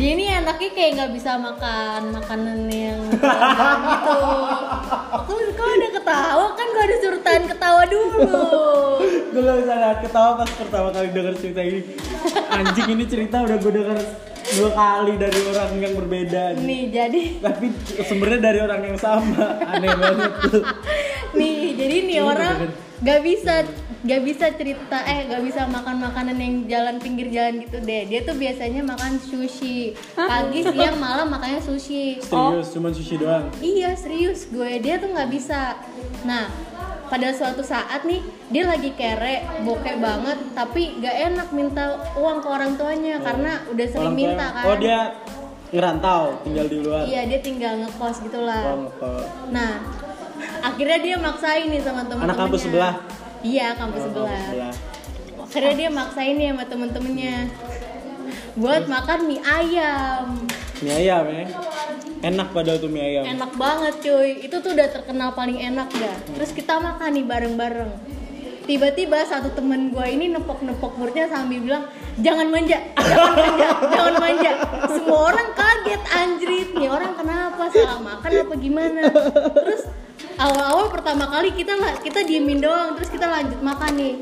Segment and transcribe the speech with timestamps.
[0.00, 4.16] dia ini anaknya kayak nggak bisa makan makanan yang gitu.
[5.20, 6.44] Kok kok udah ketawa?
[6.56, 8.24] Kan gak ada surutan ketawa dulu.
[9.30, 11.80] Gue bisa nahan ketawa pas pertama kali denger cerita ini.
[12.48, 13.98] Anjing ini cerita udah gue denger
[14.50, 16.64] dua kali dari orang yang berbeda nih.
[16.64, 17.66] nih jadi tapi
[18.00, 19.46] sebenarnya dari orang yang sama.
[19.62, 20.64] Aneh banget tuh.
[21.36, 22.72] Nih jadi nih Ini orang bener.
[23.00, 23.54] gak bisa
[24.00, 28.24] gak bisa cerita eh gak bisa makan makanan yang jalan pinggir jalan gitu deh dia
[28.24, 34.48] tuh biasanya makan sushi pagi siang malam makannya sushi serius cuman sushi doang Iya serius
[34.48, 35.76] gue dia tuh nggak bisa.
[36.24, 36.48] Nah
[37.06, 42.48] pada suatu saat nih dia lagi kere bokeh banget tapi gak enak minta uang ke
[42.48, 44.64] orang tuanya karena udah sering Orang minta kan.
[44.64, 44.98] oh dia
[45.70, 48.62] ngerantau tinggal di luar Iya dia tinggal ngekos oh, gitulah.
[48.78, 49.26] ngekos.
[49.50, 49.72] Nah
[50.62, 52.26] akhirnya dia maksain nih sama temen-temennya.
[52.30, 52.94] anak kampus sebelah
[53.40, 54.44] Iya kampus Oh, sebelah.
[54.46, 54.74] sebelah.
[55.40, 57.36] Akhirnya dia maksain nih sama temen-temennya
[58.54, 60.26] buat makan mie ayam.
[60.80, 61.44] mie ayam ya
[62.20, 66.16] enak padahal tuh mie ayam Enak banget cuy, itu tuh udah terkenal paling enak dah.
[66.36, 67.92] Terus kita makan nih bareng-bareng.
[68.64, 71.84] Tiba-tiba satu temen gue ini nepok-nepok perutnya sambil bilang
[72.22, 74.52] jangan manja, jangan manja, jangan manja.
[74.86, 79.00] Semua orang kaget anjrit nih orang kenapa salah makan apa gimana?
[79.58, 79.82] Terus
[80.38, 84.14] awal-awal pertama kali kita lah kita diemin doang terus kita lanjut makan nih.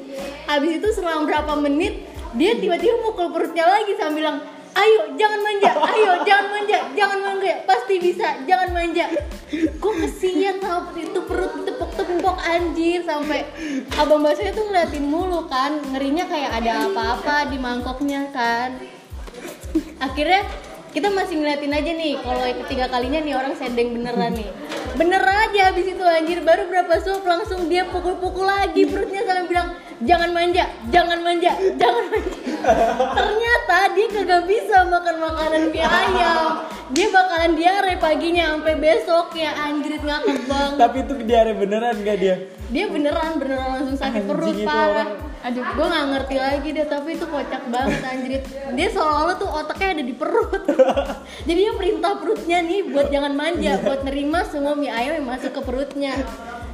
[0.51, 2.03] Habis itu selang berapa menit
[2.35, 4.39] dia tiba-tiba mukul perutnya lagi sambil bilang
[4.75, 9.07] ayo jangan manja ayo jangan manja jangan manja pasti bisa jangan manja
[9.81, 13.49] kok kesian sama itu perut tepok-tepok anjir sampai
[13.97, 18.77] abang baksonya tuh ngeliatin mulu kan ngerinya kayak ada apa-apa di mangkoknya kan
[20.05, 20.45] akhirnya
[20.99, 24.51] kita masih ngeliatin aja nih kalau yang ketiga kalinya nih orang sedeng beneran nih.
[24.99, 26.43] Bener aja habis itu anjir.
[26.43, 32.05] Baru berapa suap langsung dia pukul-pukul lagi perutnya sampai bilang jangan manja jangan manja jangan
[32.11, 32.35] manja.
[33.23, 36.67] Ternyata dia kagak bisa makan makanan mie ayam.
[36.91, 40.79] Dia bakalan diare paginya sampai besok ya anjir ngakak banget.
[40.83, 42.37] Tapi itu diare beneran gak dia?
[42.75, 44.83] Dia beneran beneran langsung sakit Anjing perut parah.
[44.91, 45.28] orang.
[45.39, 48.31] Aduh gue nggak ngerti lagi deh tapi itu kocak banget anjir.
[48.75, 50.63] Dia seolah-olah tuh otaknya ada di perut.
[51.49, 55.55] Jadi dia perintah perutnya nih buat jangan manja buat nerima semua mie ayam yang masuk
[55.55, 56.15] ke perutnya.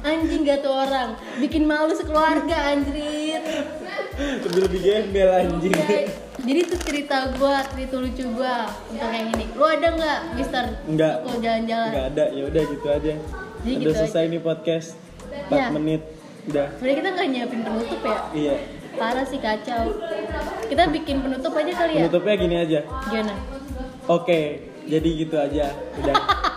[0.01, 1.17] Anjing gak tuh orang.
[1.37, 3.41] Bikin malu sekeluarga anjir.
[4.15, 5.73] Lebih lebih gembel anjing.
[5.73, 6.05] Ya,
[6.37, 8.55] jadi itu cerita gue cerita lucu gue
[8.87, 9.45] untuk yang ini.
[9.51, 10.65] Lu ada nggak Mister?
[10.85, 11.25] Enggak.
[11.25, 11.89] kalau jalan-jalan.
[11.89, 12.25] Nggak ada.
[12.29, 13.13] Ya udah gitu aja.
[13.65, 14.89] Jadi udah gitu selesai nih podcast.
[15.45, 15.67] 4 Ya.
[15.69, 16.01] menit
[16.49, 16.67] udah.
[16.77, 18.17] Sebenarnya kita nggak nyiapin penutup ya?
[18.33, 18.55] Iya.
[18.95, 19.83] Parah sih kacau.
[20.65, 22.01] Kita bikin penutup aja kali ya?
[22.07, 22.79] Penutupnya gini aja.
[23.11, 23.33] Gimana?
[24.05, 25.73] Oke jadi gitu aja.
[25.97, 26.15] Udah.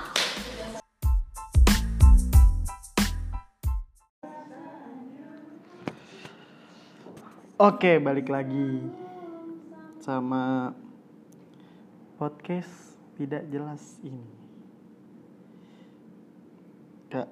[7.59, 8.87] Oke, balik lagi
[9.99, 10.71] sama
[12.15, 14.23] podcast tidak jelas ini.
[17.11, 17.27] Kak,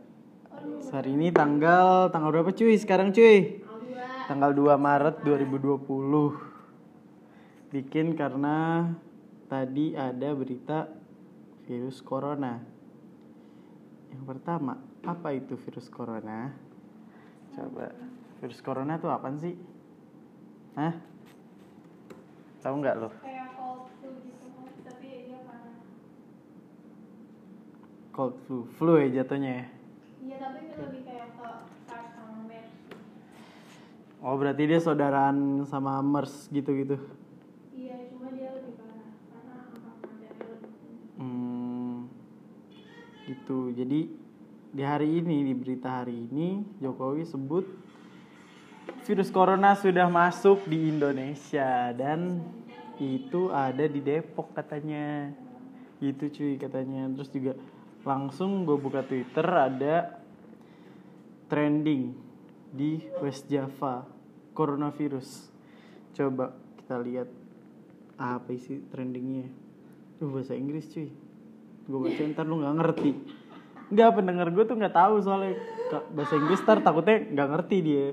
[0.96, 2.72] hari ini tanggal tanggal berapa cuy?
[2.80, 3.60] Sekarang cuy?
[4.26, 5.76] Tanggal 2 Maret 2020.
[7.68, 8.88] Bikin karena
[9.46, 10.88] tadi ada berita
[11.68, 12.64] virus corona.
[14.08, 16.56] Yang pertama, apa itu virus corona?
[17.52, 17.92] Coba,
[18.40, 19.54] virus corona itu apa sih?
[20.80, 20.96] Hah?
[22.64, 23.12] Tahu nggak lo?
[23.20, 24.48] kayak cold flu gitu
[28.10, 29.75] Cold flu, flu ya jatuhnya ya.
[30.22, 31.48] Iya tapi lebih kayak ke
[31.84, 32.70] SARS sama MERS
[34.24, 36.96] Oh berarti dia saudaraan sama MERS gitu-gitu.
[37.76, 40.72] iya cuma dia lebih parah karena angka kematiannya lebih
[41.16, 42.08] Hmm,
[43.28, 43.72] gitu.
[43.72, 44.00] Jadi
[44.76, 47.64] di hari ini di berita hari ini Jokowi sebut
[49.06, 52.42] virus corona sudah masuk di Indonesia dan
[52.98, 55.30] itu ada di Depok katanya.
[56.00, 57.08] Gitu cuy katanya.
[57.14, 57.52] Terus juga
[58.06, 60.22] langsung gue buka Twitter ada
[61.50, 62.14] trending
[62.70, 64.06] di West Java
[64.54, 65.50] coronavirus.
[66.14, 67.28] Coba kita lihat
[68.14, 69.50] apa isi trendingnya.
[70.22, 71.10] Tuh bahasa Inggris cuy.
[71.90, 73.10] Gue baca ntar lu nggak ngerti.
[73.90, 75.58] Nggak pendengar gue tuh nggak tahu soalnya
[76.14, 78.06] bahasa Inggris ntar takutnya nggak ngerti dia.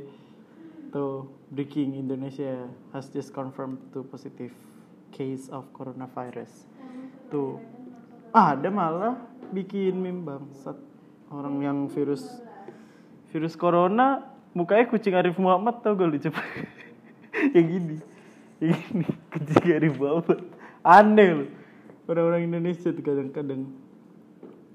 [0.89, 2.65] Tuh breaking Indonesia
[2.97, 4.51] has just confirmed two positive
[5.13, 6.65] case of coronavirus.
[7.29, 7.61] Tuh
[8.33, 9.15] ada malah
[9.53, 10.75] bikin meme bangsat.
[11.29, 12.25] Orang yang virus
[13.29, 14.25] virus corona
[14.57, 16.29] mukanya kucing Arif Muhammad tau gak lucu
[17.57, 17.97] yang gini
[18.61, 20.41] yang gini kucing Arif Muhammad.
[20.81, 21.49] Aneh loh
[22.09, 23.69] orang-orang Indonesia tuh kadang-kadang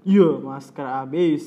[0.07, 1.47] iya masker habis.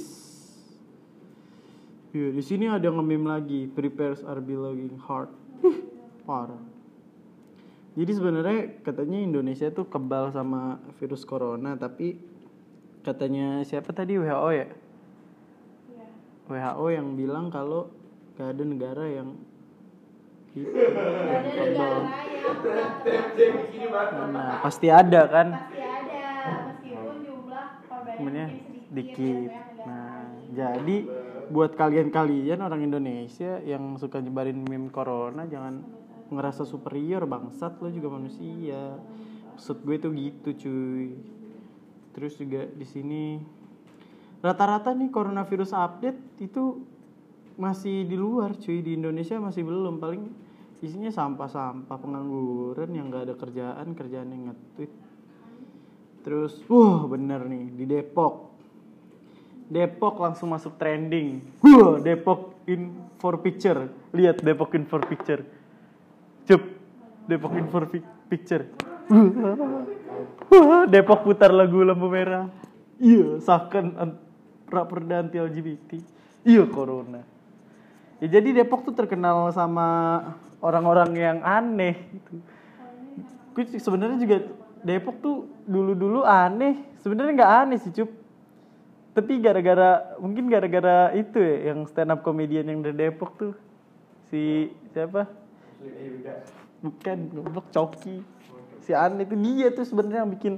[2.12, 5.31] Iya di sini ada nge-meme lagi prepares are belonging hard
[6.28, 6.70] parah
[7.91, 12.15] Jadi sebenarnya katanya Indonesia tuh kebal sama virus corona, tapi
[13.03, 14.67] katanya siapa tadi WHO ya?
[16.47, 17.91] WHO yang bilang kalau
[18.39, 19.35] gak ada negara yang
[20.55, 20.71] gitu.
[20.71, 22.07] ada negara yang
[24.31, 25.47] Nah, pasti ada kan?
[25.51, 26.19] pasti ada
[26.71, 29.47] meskipun jumlah korbannya Sebenarnya mungkin sedikit dikit.
[29.51, 30.97] dan banyak Nah, jadi
[31.51, 35.83] buat kalian-kalian orang Indonesia yang suka nyebarin meme corona jangan
[36.31, 38.98] ngerasa superior bangsat lo juga manusia.
[39.54, 41.07] Maksud gue tuh gitu cuy.
[42.16, 43.24] Terus juga di sini
[44.42, 46.81] rata-rata nih coronavirus update itu
[47.60, 50.24] masih di luar cuy di Indonesia masih belum paling
[50.81, 54.89] isinya sampah-sampah pengangguran yang gak ada kerjaan kerjaan yang nge-tweet
[56.22, 58.54] Terus, wah bener nih di Depok.
[59.72, 61.42] Depok langsung masuk trending.
[61.66, 63.89] Wah, Depok in for picture.
[64.13, 65.42] Lihat Depok in for picture.
[67.31, 68.68] Depok in for pi- picture.
[70.92, 72.51] Depok putar lagu lampu merah.
[73.00, 74.19] Iya, sahkan an-
[74.68, 75.89] raperda anti LGBT.
[76.44, 77.24] Iya, corona.
[78.22, 79.88] Ya jadi Depok tuh terkenal sama
[80.62, 82.33] orang-orang yang aneh gitu.
[83.56, 84.38] Gue sebenarnya juga
[84.86, 86.86] Depok tuh dulu-dulu aneh.
[87.01, 88.12] Sebenarnya nggak aneh sih, Cup.
[89.12, 93.54] Tapi gara-gara mungkin gara-gara itu ya yang stand up comedian yang dari Depok tuh.
[94.30, 95.27] Si siapa?
[96.81, 98.22] Bukan, goblok Coki.
[98.81, 100.54] Si aneh itu dia tuh sebenarnya yang bikin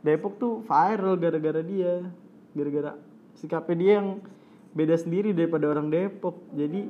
[0.00, 2.08] Depok tuh viral gara-gara dia.
[2.56, 2.96] Gara-gara
[3.36, 4.24] sikapnya dia yang
[4.72, 6.40] beda sendiri daripada orang Depok.
[6.56, 6.88] Jadi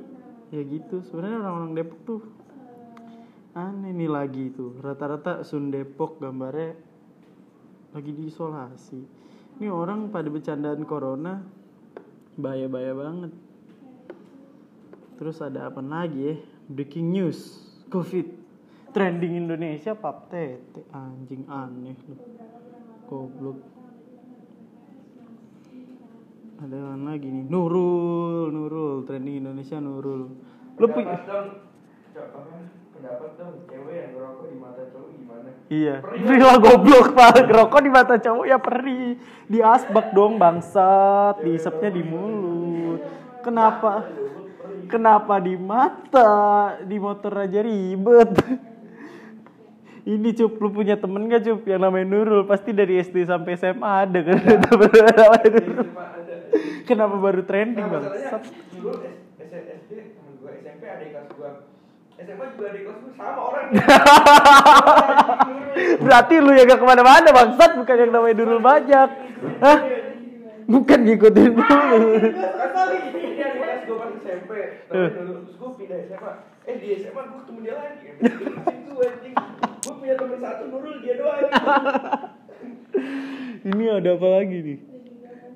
[0.55, 1.03] ya gitu.
[1.03, 2.19] Sebenarnya orang-orang Depok tuh
[3.57, 6.77] aneh nih lagi tuh rata-rata Sun Depok gambarnya
[7.89, 9.01] lagi diisolasi
[9.57, 11.41] ini orang pada bercandaan corona
[12.37, 13.33] bahaya-bahaya banget
[15.17, 16.35] terus ada apa lagi ya
[16.69, 17.57] breaking news
[17.89, 18.29] covid
[18.97, 22.17] trending Indonesia pap tete anjing aneh lu
[23.05, 23.61] goblok
[26.57, 30.33] ada yang lagi nih Nurul Nurul trending Indonesia Nurul
[30.81, 31.13] lu punya
[32.97, 35.99] pendapat dong cewek yang ngerokok di mata cowok gimana Iya.
[35.99, 37.43] Perih lah goblok pak.
[37.51, 39.19] Rokok di mata cowok ya perih.
[39.51, 41.43] Di asbak dong bangsat.
[41.43, 43.03] Diisepnya di mulut.
[43.43, 44.07] Kenapa?
[44.87, 46.31] Kenapa di mata?
[46.87, 48.31] Di motor aja ribet.
[50.07, 54.07] Ini cup lu punya temen gak cup yang namanya Nurul pasti dari SD sampai SMA
[54.07, 55.83] ada kan temen namanya Nurul.
[55.83, 56.33] Cuma ada
[56.87, 58.23] Kenapa baru trending nah, S-
[59.43, 61.49] S- SD temen gue SMP ada kelas gue
[62.17, 63.67] SMA juga ada kelas gue sama orang
[65.99, 69.09] Berarti lu yang gak ke mana-mana bangsat bukan yang namanya Nurul banyak.
[69.59, 69.77] Hah?
[70.67, 72.09] Bukan ngikutin dulu.
[72.27, 74.51] Asal ini dia di kelas gue pas SMP
[74.87, 75.11] terus
[75.51, 76.31] gue pindah SMA
[76.67, 79.35] eh di SMA gue ketemu dia lagi itu anjing
[79.87, 81.41] gue punya temen satu Nurul dia doang
[83.67, 84.79] Ini ada apa lagi nih?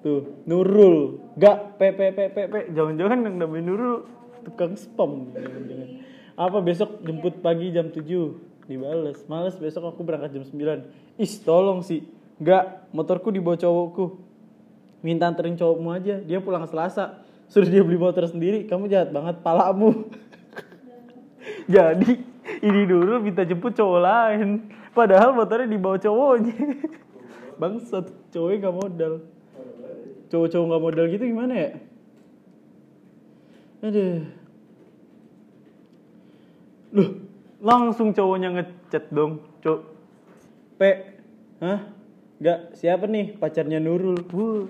[0.04, 1.22] Tuh, Nurul.
[1.40, 2.56] Gak, P, P, P, P, P.
[2.76, 4.04] Jangan-jangan yang namanya Nurul
[4.44, 5.32] tukang spam.
[5.32, 5.90] Jangan-jangan.
[6.36, 8.04] Apa besok jemput pagi jam 7?
[8.68, 9.24] Dibales.
[9.32, 11.22] Males besok aku berangkat jam 9.
[11.22, 12.04] Is, tolong sih.
[12.42, 14.20] Gak, motorku dibawa cowokku.
[15.06, 16.20] Minta anterin cowokmu aja.
[16.20, 17.24] Dia pulang Selasa.
[17.48, 18.66] Suruh dia beli motor sendiri.
[18.66, 20.10] Kamu jahat banget palamu.
[21.72, 22.12] Jadi,
[22.60, 24.68] ini dulu minta jemput cowok lain.
[24.92, 26.56] Padahal motornya dibawa cowoknya.
[27.56, 29.14] Bangsat, cowoknya gak modal.
[30.28, 31.72] Cowok-cowok gak modal gitu gimana ya?
[33.82, 34.28] Aduh.
[36.92, 37.10] Loh,
[37.64, 39.82] langsung cowoknya ngechat dong, cowok.
[40.76, 40.82] P,
[41.64, 41.80] hah?
[42.42, 44.28] Gak, siapa nih pacarnya Nurul?
[44.34, 44.68] Wuh.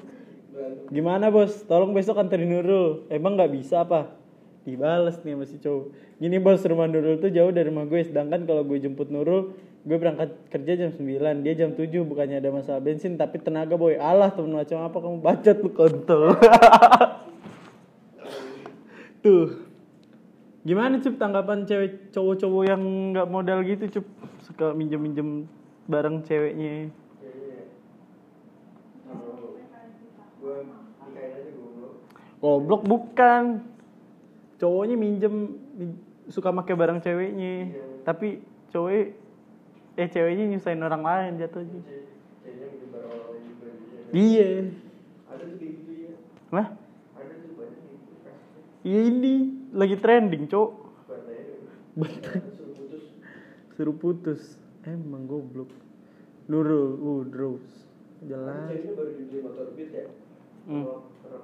[0.91, 1.63] Gimana bos?
[1.65, 3.07] Tolong besok anterin Nurul.
[3.07, 4.20] Emang nggak bisa apa?
[4.61, 5.85] Dibales nih sama si cowok.
[6.21, 8.05] Gini bos, rumah Nurul tuh jauh dari rumah gue.
[8.05, 11.41] Sedangkan kalau gue jemput Nurul, gue berangkat kerja jam 9.
[11.41, 13.17] Dia jam 7, bukannya ada masalah bensin.
[13.17, 16.23] Tapi tenaga boy, alah temen macam apa kamu bacot lu kontol.
[19.25, 19.65] tuh.
[20.61, 22.81] Gimana cup tanggapan cewek cowok-cowok yang
[23.17, 24.05] nggak modal gitu cup
[24.45, 25.49] suka minjem-minjem
[25.89, 26.93] barang ceweknya
[32.41, 33.61] Goblok bukan.
[34.61, 35.35] Cowoknya minjem
[35.73, 35.97] min-
[36.29, 37.73] suka pakai barang ceweknya.
[38.05, 38.91] Tapi cowok
[39.97, 41.81] eh ceweknya nyusahin orang lain jatuhnya.
[41.81, 44.03] barang orang juga gitu ya.
[44.13, 44.49] Iya.
[45.25, 46.13] ada kayak gitu ya
[47.15, 48.11] ada banyak gitu
[48.83, 49.33] iya ini
[49.71, 50.69] lagi trending, Cok.
[51.91, 53.03] Bantai suruh putus
[53.75, 54.41] Suruh putus.
[54.83, 55.69] Emang goblok.
[56.47, 57.63] Nurul, uh, Drows.
[58.21, 58.67] Tapi Jelas.
[58.69, 60.05] ceweknya baru dibeli motor beat ya
[60.61, 60.85] Hmm.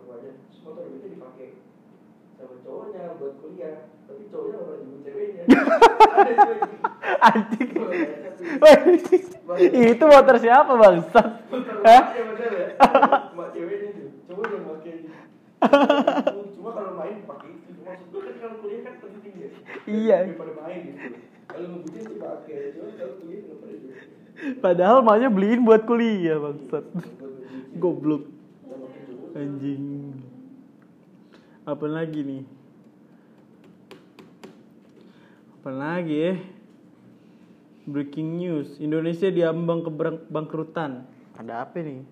[0.05, 1.47] tuanya terus motor beatnya dipakai
[2.37, 5.43] sama cowoknya buat kuliah tapi cowoknya nggak pernah jemput ceweknya
[6.17, 6.33] ada
[8.57, 9.25] Anjing.
[9.95, 11.27] Itu motor siapa bangsat?
[11.85, 12.03] Hah?
[12.13, 12.67] Ya bener ya.
[13.33, 14.07] Mak cewek ini tuh.
[14.27, 14.93] Dong pakai.
[16.53, 17.71] Cuma kalau main pakai itu.
[17.81, 19.49] Maksud gue kan kalau kuliah kan penting ya.
[19.87, 20.17] Iya.
[20.27, 20.99] Daripada main gitu.
[21.47, 22.57] Kalau ngebutin sih pakai.
[22.75, 23.95] Cuma kalau kuliah nggak pernah juga.
[24.61, 26.85] Padahal maknya beliin buat kuliah bangsat.
[27.79, 28.23] Goblok.
[29.33, 30.26] Anjing.
[31.67, 32.43] Apa lagi nih?
[35.59, 36.33] Apa lagi ya?
[37.83, 41.03] Breaking news, Indonesia diambang kebangkrutan.
[41.35, 42.07] Ada apa nih?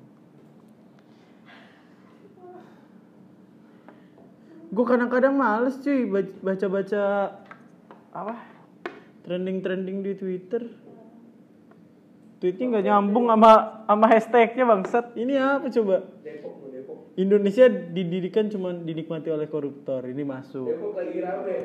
[4.76, 7.04] Gue kadang-kadang males cuy bac- baca-baca
[8.12, 8.36] apa
[9.24, 10.68] trending-trending di Twitter.
[12.44, 13.52] Tweetnya nggak nyambung sama
[13.88, 15.16] sama hashtagnya bangsat.
[15.16, 16.04] Ini apa coba?
[16.28, 16.65] Depok.
[17.16, 20.04] Indonesia didirikan cuma dinikmati oleh koruptor.
[20.04, 20.68] Ini masuk.
[20.68, 21.58] Depok lagi rame.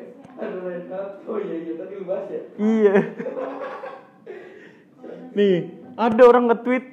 [1.27, 2.41] Oh iya iya tadi lu bahas ya.
[2.55, 2.95] Iya.
[5.35, 5.55] Nih,
[5.99, 6.85] ada orang nge-tweet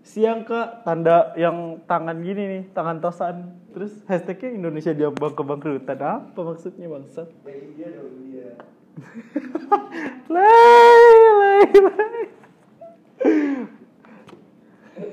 [0.00, 3.52] siang ke tanda yang tangan gini nih, tangan tosan.
[3.76, 6.00] Terus hashtagnya Indonesia diambang kebangkrutan.
[6.00, 7.28] Apa maksudnya bangsat?
[7.44, 8.48] Ya India dong India.
[10.32, 12.24] Lay, lay, lay.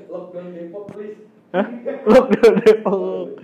[0.08, 1.33] Lockdown Depok please.
[1.54, 1.70] Hah?
[2.02, 3.38] Lockdown Depok.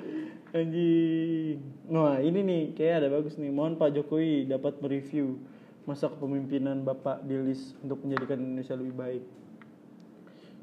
[0.51, 1.63] Anjing.
[1.87, 3.55] Nah, ini nih kayak ada bagus nih.
[3.55, 5.39] Mohon Pak Jokowi dapat mereview
[5.87, 9.23] masa kepemimpinan Bapak Dilis untuk menjadikan Indonesia lebih baik.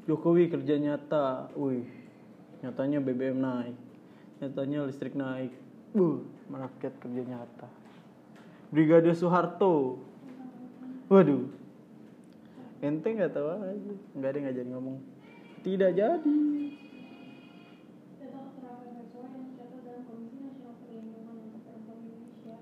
[0.04, 1.48] Jokowi kerja nyata.
[1.56, 1.88] Wih.
[2.60, 3.76] Nyatanya BBM naik.
[4.44, 5.56] Nyatanya listrik naik.
[5.96, 6.20] Uh,
[6.52, 7.68] merakyat kerja nyata.
[8.68, 10.04] Brigadir Soeharto.
[11.08, 11.48] Waduh.
[12.84, 13.94] Ente nggak tahu aja.
[14.12, 14.98] Nggak ada nggak jadi ngomong.
[15.64, 16.40] Tidak jadi.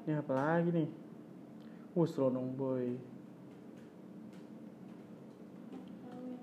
[0.06, 0.86] Ini apa lagi nih?
[1.98, 2.94] Wus Ronong Boy.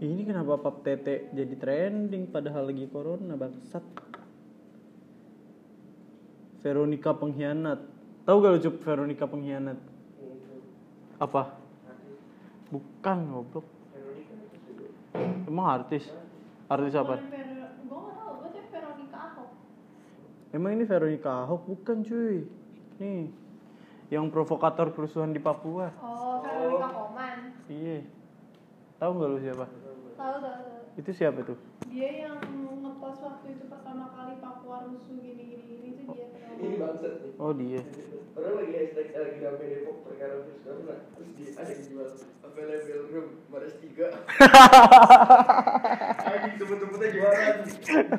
[0.03, 3.79] Ini kenapa pap tete jadi trending padahal lagi corona bangsat.
[6.59, 7.79] Veronica pengkhianat.
[8.27, 9.79] Tahu gak lu Cup Veronica pengkhianat?
[11.23, 11.55] Apa?
[12.67, 13.67] Bukan goblok.
[15.47, 16.03] Emang artis?
[16.67, 17.15] Artis apa?
[20.51, 22.43] Emang ini Veronica Ahok bukan cuy.
[22.99, 23.42] Nih.
[24.11, 25.91] Yang provokator kerusuhan di Papua.
[26.01, 27.37] Oh, Veronica Koman.
[27.69, 28.03] Iya.
[28.99, 29.65] Tahu nggak lu siapa?
[29.67, 30.99] Tahu tahu tahu.
[30.99, 31.57] Itu siapa tuh?
[31.89, 32.39] Dia yang
[32.83, 36.27] ngepost waktu itu pertama kali Papua rusuh gini gini gini itu dia.
[36.57, 37.33] Ini bangsat nih.
[37.41, 37.81] Oh dia.
[38.33, 42.09] Orang lagi hashtag lagi rame Depok perkara virus corona terus di ada yang jual
[42.41, 44.07] available room Mares tiga.
[46.33, 47.55] Anjing sebut-sebutnya jualan.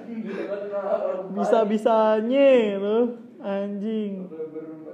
[0.07, 2.99] Gila kan nah, Bisa bisanya lo
[3.43, 4.13] anjing.
[4.27, 4.94] Available room Mares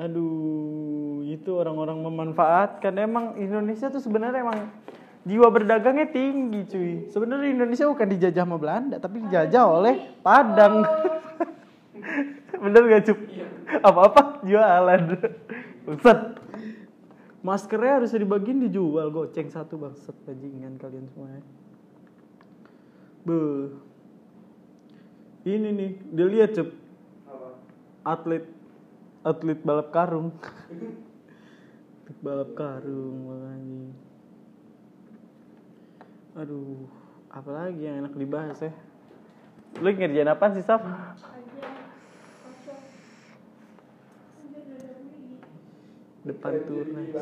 [0.00, 2.94] Aduh, itu orang-orang memanfaatkan.
[2.96, 4.70] Emang Indonesia tuh sebenarnya emang
[5.28, 6.92] jiwa berdagangnya tinggi cuy.
[7.12, 9.94] Sebenarnya Indonesia bukan dijajah sama Belanda, tapi dijajah oleh
[10.24, 10.86] Padang.
[12.64, 13.18] Bener gak cup?
[13.84, 15.02] Apa-apa jualan.
[15.84, 16.20] Bangsat.
[17.40, 21.40] Maskernya harus dibagiin dijual goceng satu bangsat bajingan kalian semua.
[23.24, 23.40] Be.
[25.48, 26.68] Ini nih, dilihat cup?
[28.04, 28.44] Atlet
[29.20, 30.32] atlet balap karung
[32.04, 33.84] atlet balap karung makanya
[36.40, 36.88] aduh
[37.28, 38.72] apalagi yang enak dibahas ya
[39.78, 40.82] lu ngerjain apa sih Saf?
[46.20, 47.08] Depan turnas.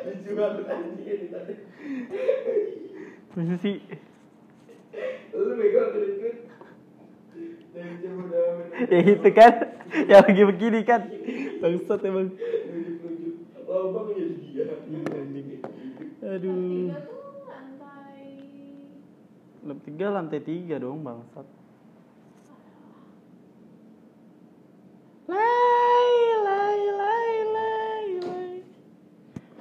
[0.00, 1.54] Dijual anjing tadi.
[3.34, 3.78] Masa sih?
[5.30, 6.50] Lu megang Polda Metro
[8.90, 9.54] ya itu kan
[10.06, 11.02] yang lagi begini kan.
[11.62, 12.34] Bangsat emang.
[12.34, 13.34] Nunjuk-nunjuk.
[13.66, 14.66] Lobang jadi dia.
[14.90, 15.06] Iya,
[16.20, 16.90] aduh.
[17.46, 18.26] Lantai.
[19.86, 21.46] tiga lantai tiga dong bangsat.
[25.30, 28.06] Lay lay lay lay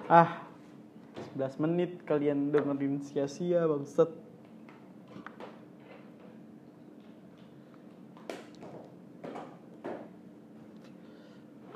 [0.09, 0.48] ah
[1.37, 4.09] 11 menit kalian dengerin sia-sia bangsat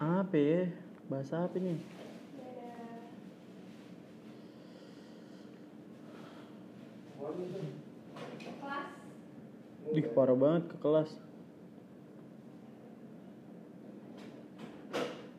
[0.01, 0.61] apa ya
[1.05, 1.77] bahasa apa nih
[8.63, 8.89] Kelas.
[9.93, 11.11] Ih, parah banget ke kelas.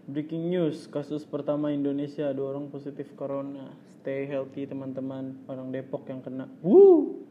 [0.05, 3.73] Breaking news, kasus pertama Indonesia dua orang positif corona.
[4.05, 5.33] Stay healthy teman-teman.
[5.49, 6.45] Orang Depok yang kena.
[6.61, 7.25] Wuh,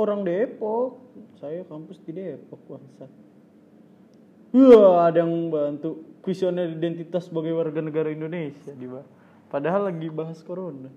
[0.00, 1.12] orang Depok.
[1.36, 3.12] Saya kampus di Depok bangsat.
[4.56, 8.88] Wah, ada yang bantu kuesioner identitas sebagai warga negara Indonesia di.
[9.52, 10.88] Padahal lagi bahas corona.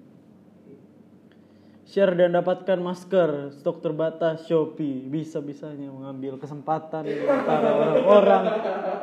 [1.84, 5.04] Share dan dapatkan masker, stok terbatas Shopee.
[5.04, 7.04] Bisa-bisanya mengambil kesempatan
[7.44, 8.44] para orang-orang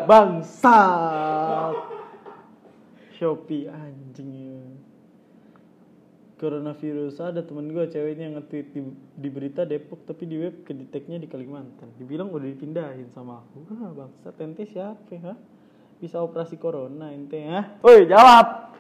[0.08, 1.76] bangsat.
[3.20, 4.45] Shopee anjing.
[6.36, 8.80] Coronavirus ada temen gue ceweknya nge-tweet di,
[9.16, 11.96] di berita Depok tapi di web kedeteknya di Kalimantan.
[11.96, 13.64] Dibilang udah dipindahin sama aku.
[13.72, 15.32] Ah bangsat ente siapa ya?
[15.96, 17.80] Bisa operasi corona ente ha?
[17.80, 18.76] Woi jawab.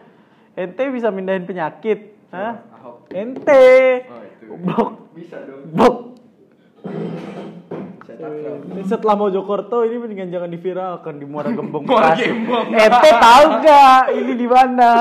[0.52, 2.28] Ente bisa mindahin penyakit.
[2.28, 2.60] Hah?
[2.76, 3.08] Ahok.
[3.16, 3.64] Ente.
[4.04, 4.20] Oh.
[4.52, 4.90] Goblok.
[5.16, 6.12] Bisa dong.
[8.16, 8.84] Takrab.
[8.84, 11.84] Setelah Mojokerto ini mendingan jangan diviralkan di Muara Gembong.
[11.84, 12.28] Muara Bekasi.
[12.32, 12.66] Gembong.
[12.72, 14.92] Ente tahu gak ini di mana?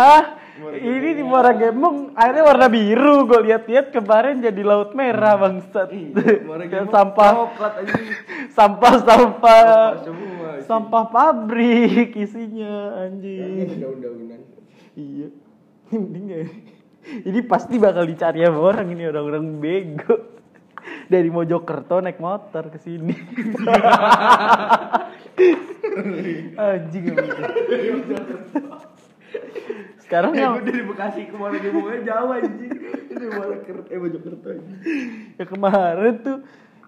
[0.75, 3.27] Ini di Muara Gembong airnya warna biru.
[3.27, 5.89] Gue lihat-lihat kemarin jadi laut merah bangsat.
[5.91, 6.43] Iya,
[6.95, 7.33] sampah,
[8.51, 9.73] sampah, sampah,
[10.65, 13.69] Sampah pabrik isinya anjing.
[13.69, 14.41] Ini daun-daunan.
[14.97, 15.27] Iya.
[15.93, 16.41] Mending ya.
[17.05, 20.33] Ini pasti bakal dicari sama orang ini orang-orang bego.
[21.05, 23.13] Dari Mojokerto naik motor ke sini.
[26.57, 27.05] Anjing.
[30.05, 32.71] Sekarang Eh, yang gue dari Bekasi ke Muara Gembongnya jauh anjing.
[33.09, 34.49] Ini Muara Kerto, eh Mojokerto
[35.35, 36.37] ya kemarin tuh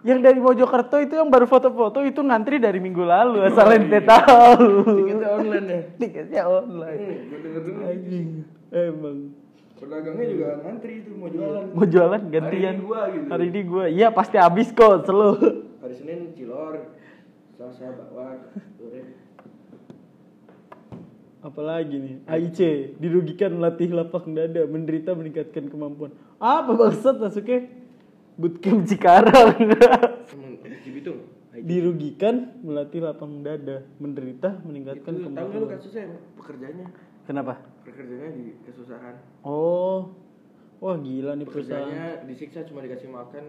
[0.05, 4.85] yang dari Mojokerto itu yang baru foto-foto itu ngantri dari minggu lalu asal ente tahu.
[4.85, 5.81] Tiketnya online ya.
[5.97, 7.01] Tiketnya online.
[7.01, 7.81] Hmm, gue denger dulu.
[7.81, 8.27] Anjing.
[8.69, 9.17] Emang.
[9.77, 11.65] Pedagangnya juga ngantri itu mau jualan.
[11.73, 12.75] Mau jualan gantian.
[12.77, 13.27] Hari ini gua gitu.
[13.29, 13.85] Hari ini gua.
[13.89, 15.37] Iya pasti habis kok selalu.
[15.81, 16.93] Hari Senin Cilor,
[17.57, 17.93] Selasa
[18.77, 19.26] Sore.
[21.47, 22.59] Apalagi nih, AIC
[22.99, 26.11] dirugikan melatih lapak dada, menderita meningkatkan kemampuan.
[26.43, 27.71] Apa maksud masuknya?
[28.35, 29.55] Bootcamp Cikarang.
[31.57, 35.71] Dirugikan melatih lapang dada, menderita meningkatkan Itu tahu nggak lu kemampuan.
[35.79, 36.03] kasusnya
[36.37, 36.87] pekerjaannya?
[37.25, 37.53] Kenapa?
[37.87, 39.15] Pekerjaannya di kesusahan.
[39.41, 40.13] Oh,
[40.83, 42.27] wah gila nih perusahaan.
[42.29, 43.43] Disiksa cuma dikasih makan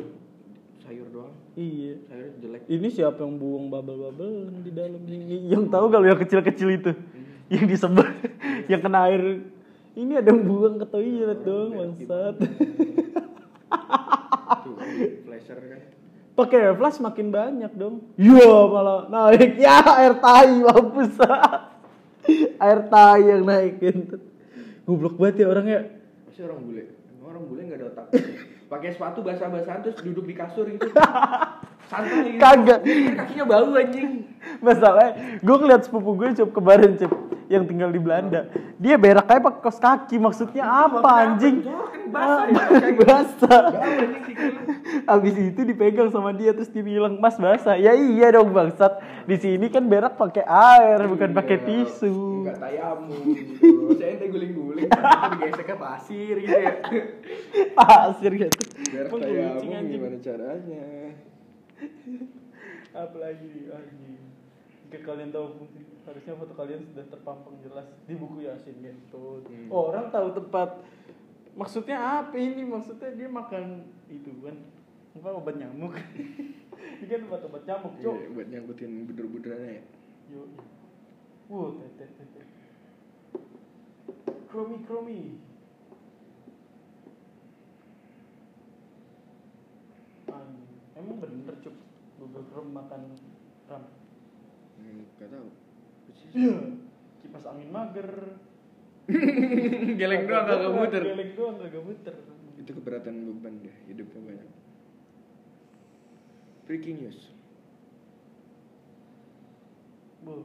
[0.81, 1.35] sayur doang.
[1.59, 2.01] Iya.
[2.09, 2.63] Sayurnya jelek.
[2.65, 5.03] Ini siapa yang buang bubble-bubble di dalam?
[5.29, 6.91] Yang tahu kalau yang kecil-kecil itu,
[7.49, 8.09] yang disebar,
[8.69, 9.45] yang kena air.
[9.99, 12.35] Ini ada yang buang ke toilet dong, bangsat.
[14.65, 14.77] Tuh,
[15.27, 15.81] flasher kan.
[16.39, 18.15] Pakai air flash makin banyak dong.
[18.15, 19.59] Iya malah naik.
[19.59, 21.19] Ya air tai mampus.
[22.63, 24.23] air tai yang naikin.
[24.87, 25.81] Goblok banget ya orangnya.
[26.31, 26.85] Masih orang bule.
[27.27, 28.07] Orang bule nggak ada otak.
[28.71, 30.87] Pakai sepatu basah-basahan terus duduk di kasur gitu.
[31.91, 32.39] Santai gitu.
[32.39, 32.87] Kagak.
[32.87, 34.29] Iya, kakinya bau anjing.
[34.63, 38.53] Masalahnya, gue ngeliat sepupu gue cup kemarin cup yang tinggal di Belanda.
[38.77, 40.17] Dia berak kayak pakai kaos kaki.
[40.21, 41.11] Maksudnya apa Kenapa?
[41.25, 41.57] anjing?
[41.65, 43.01] Kan basah ya, gitu.
[43.05, 43.65] basah.
[43.73, 44.53] Sikil.
[45.09, 47.81] Abis itu dipegang sama dia terus dia bilang mas basah.
[47.81, 49.01] Ya iya dong bangsat.
[49.25, 52.45] Di sini kan berak pakai air bukan pakai Iya, tisu.
[52.45, 53.97] Enggak tayamu gitu.
[53.97, 56.73] Saya ente guling-guling tapi digesek ke pasir gitu ya.
[57.81, 58.63] Pasir gitu.
[58.93, 60.87] Emang tayamu gimana caranya?
[62.93, 64.21] Apalagi anjing.
[64.89, 69.45] Jika kalian tahu fungsi harusnya foto kalian sudah terpampang jelas di buku Yasin gitu.
[69.45, 69.69] Hmm.
[69.69, 70.81] Orang tahu tempat
[71.53, 72.65] maksudnya apa ini?
[72.65, 74.57] Maksudnya dia makan itu kan
[75.21, 75.93] apa obat nyamuk.
[76.99, 78.17] ini kan tempat obat nyamuk, Cok.
[78.17, 79.85] Iya, buat nyangkutin buder-buderannya ya.
[80.33, 80.43] Yo.
[81.53, 82.43] Wow, tete tete.
[84.49, 85.21] Kromi kromi.
[90.99, 91.77] Emang bener cuk
[92.19, 93.15] Google Chrome makan
[93.71, 93.85] RAM.
[94.83, 95.68] Hmm, Gak tahu.
[96.31, 96.55] Iya.
[97.19, 98.09] Kipas angin mager.
[100.01, 101.03] Geleng doang kagak muter.
[101.03, 102.17] Geleng doang kagak muter.
[102.57, 104.49] Itu keberatan beban dia, hidupnya banyak.
[106.65, 107.33] Breaking news.
[110.21, 110.45] Bu.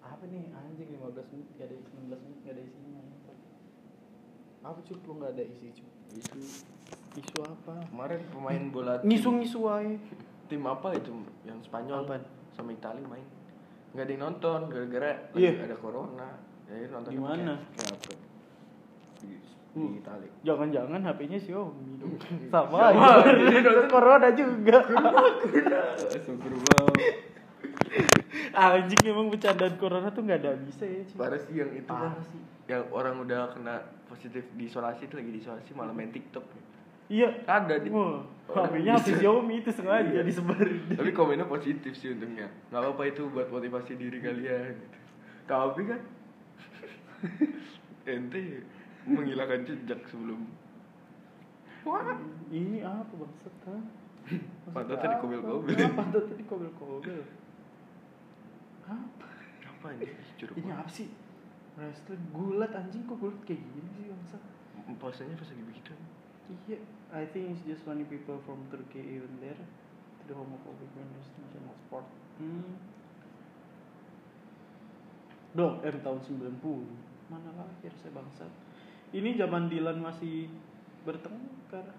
[0.00, 1.00] Apa nih anjing 15
[1.32, 3.02] menit gak ada 19 menit gak ada isinya.
[4.62, 5.88] Apa cuk lu gak ada isi cuk?
[6.14, 6.38] Isu
[7.14, 7.74] Isu apa?
[7.84, 9.98] kemarin pemain bola tim- Ngisu-ngisu aja.
[10.44, 11.10] tim apa itu
[11.42, 12.22] yang Spanyol Apaan?
[12.54, 13.26] Sama Italia main
[13.90, 15.52] nggak ada yang nonton gara-gara lagi Iya.
[15.64, 16.28] ada corona
[16.64, 17.54] jadi nonton Di mana?
[17.70, 18.12] kayak apa
[19.20, 19.36] di.
[19.74, 22.14] Italia Jangan-jangan HP-nya Xiaomi dong.
[22.54, 23.90] Sama Sama, aja.
[23.90, 24.78] corona juga.
[26.14, 26.86] Astagfirullah
[28.54, 31.02] Anjing emang bercandaan corona tuh nggak ada bisa ya.
[31.02, 31.14] Ci.
[31.14, 32.40] parah sih yang itu kan Parah sih.
[32.66, 33.74] yang orang udah kena
[34.06, 36.44] positif di isolasi itu lagi di isolasi malah main TikTok
[37.08, 37.28] Iya.
[37.44, 39.20] ada di Wah, HP-nya HP.
[39.20, 40.88] Xiaomi itu sengaja disebarin.
[40.92, 44.98] tapi komennya positif sih untungnya nggak apa-apa itu buat motivasi diri kalian gitu.
[45.44, 46.00] tapi kan
[48.12, 48.64] ente
[49.04, 50.44] menghilangkan jejak sebelum
[52.48, 53.76] Ini apa bangsat ha?
[54.72, 55.76] Pantatnya dikobel-kobel.
[55.76, 57.20] Apa pantatnya dikobel-kobel?
[58.88, 59.28] Apa?
[59.68, 60.08] Apa ini?
[60.40, 61.12] Curug Ini apa sih?
[61.76, 64.40] Wrestling gulat anjing kok gulat kayak gini sih bangsa?
[64.96, 65.92] Posenya pas lagi begitu.
[66.44, 66.76] Iya,
[67.08, 72.04] I think it's just funny people from Turkey even there to the homophobic national sport.
[72.36, 72.76] Hmm.
[75.54, 78.42] Dok, M tahun 90 Mana lahir saya bangsa
[79.14, 80.50] Ini zaman Dilan masih
[81.06, 81.94] bertengkar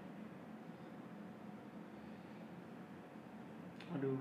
[3.95, 4.19] Aduh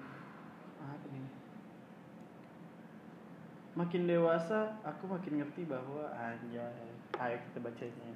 [0.79, 1.27] Apa nih
[3.75, 8.15] Makin dewasa Aku makin ngerti bahwa Anjay Ayo kita bacanya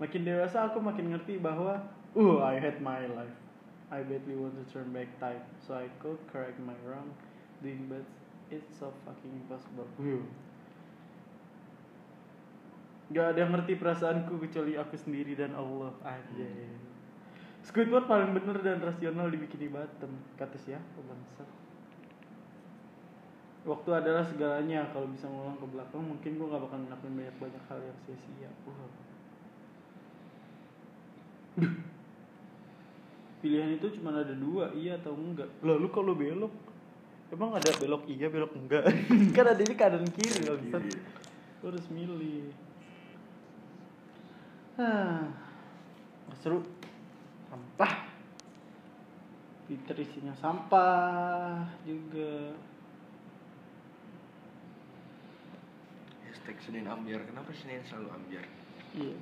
[0.00, 3.38] Makin dewasa aku makin ngerti bahwa Uh, I hate my life.
[3.86, 5.46] I badly want to turn back time.
[5.62, 7.14] So I could correct my wrong
[7.62, 8.02] Doing but
[8.50, 9.86] it's so fucking impossible.
[13.14, 15.94] Gak ada yang ngerti perasaanku kecuali aku sendiri dan Allah.
[16.02, 16.66] Anjay
[17.62, 21.46] Squidward paling bener dan rasional di Bikini Bottom Kata siapa bangsa
[23.66, 24.90] Waktu adalah segalanya.
[24.90, 28.50] Kalau bisa ngulang ke belakang Mungkin gue gak bakal ngelakuin banyak-banyak hal yang sia-sia.
[28.66, 29.09] Wah.
[31.60, 31.74] Duh.
[33.40, 36.52] Pilihan itu cuma ada dua, iya atau enggak Lalu kalau belok
[37.30, 38.84] Emang ada belok iya, belok enggak
[39.36, 40.76] Kan ada ini kanan kiri loh bisa
[41.60, 42.52] Lu harus milih
[44.80, 45.28] Hah.
[46.40, 46.64] Seru
[47.48, 48.10] Sampah
[49.70, 52.58] Twitter isinya sampah juga
[56.26, 57.22] Hashtag Senin Ambiar.
[57.22, 58.46] Kenapa Senin selalu Ambiar?
[58.98, 59.14] Iya.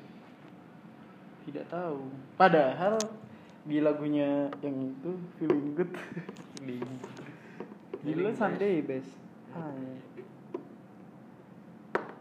[1.49, 2.13] Tidak tahu.
[2.37, 3.01] Padahal
[3.65, 5.89] di lagunya yang itu feeling good.
[6.61, 6.85] feeling.
[7.99, 9.09] Gila Feeling Sunday best.
[9.49, 9.97] Iya.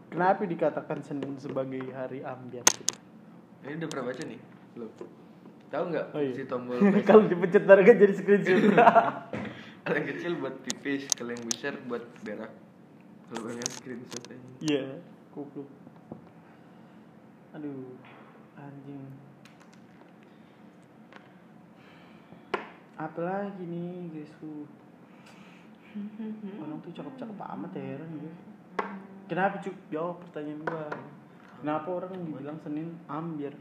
[0.08, 2.64] Kenapa dikatakan Senin sebagai hari ambiar?
[3.62, 4.40] Ini udah pernah baca nih?
[4.74, 4.92] Belum.
[5.68, 6.32] Tahu nggak Oh, iya.
[6.32, 8.64] si tombol Kalau dipencet target jadi screenshot.
[9.84, 12.52] Kalau yang kecil buat pipis, kalau yang besar buat berak.
[13.28, 14.36] Kalau banyak screenshot aja.
[14.60, 15.00] Iya,
[15.32, 15.68] goblok.
[17.56, 17.96] Aduh,
[18.58, 19.06] anjing.
[22.98, 24.66] Apalagi nih, guysku.
[26.62, 28.34] Orang tuh cakep-cakep amat ya heran gue.
[29.28, 29.76] Kenapa cuk?
[29.92, 30.88] Jawab pertanyaan gua.
[31.60, 33.52] Kenapa orang yang dibilang Senin ambiar?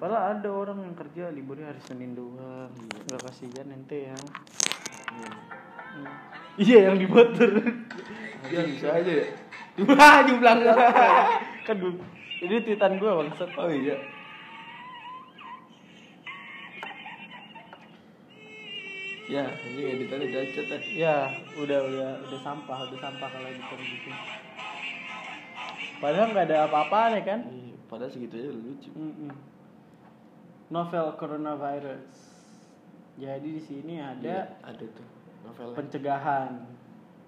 [0.00, 2.72] Padahal ada orang yang kerja liburnya hari Senin doang.
[3.04, 4.16] Gak kasihan ente ya.
[4.16, 6.08] Hmm.
[6.56, 7.36] Iya yang dibuat
[8.48, 9.26] Ya bisa aja ya.
[9.86, 10.54] Wah, jumlah
[11.68, 11.92] kan gue
[12.40, 14.00] ini tweetan gue bangsat Oh iya.
[19.30, 20.80] Ya, ini editannya cacat ah.
[20.82, 21.16] ya
[21.54, 24.10] udah udah udah sampah udah sampah kalau editan gitu
[25.98, 28.90] padahal nggak ada apa-apa ya kan Iya, padahal segitu aja udah lucu.
[28.90, 29.30] Mm-mm.
[30.68, 32.10] novel coronavirus
[33.16, 35.06] jadi di sini ada Iya, ada tuh
[35.44, 35.76] novelnya.
[35.76, 36.52] pencegahan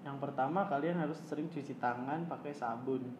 [0.01, 3.15] yang pertama kalian harus sering cuci tangan pakai sabun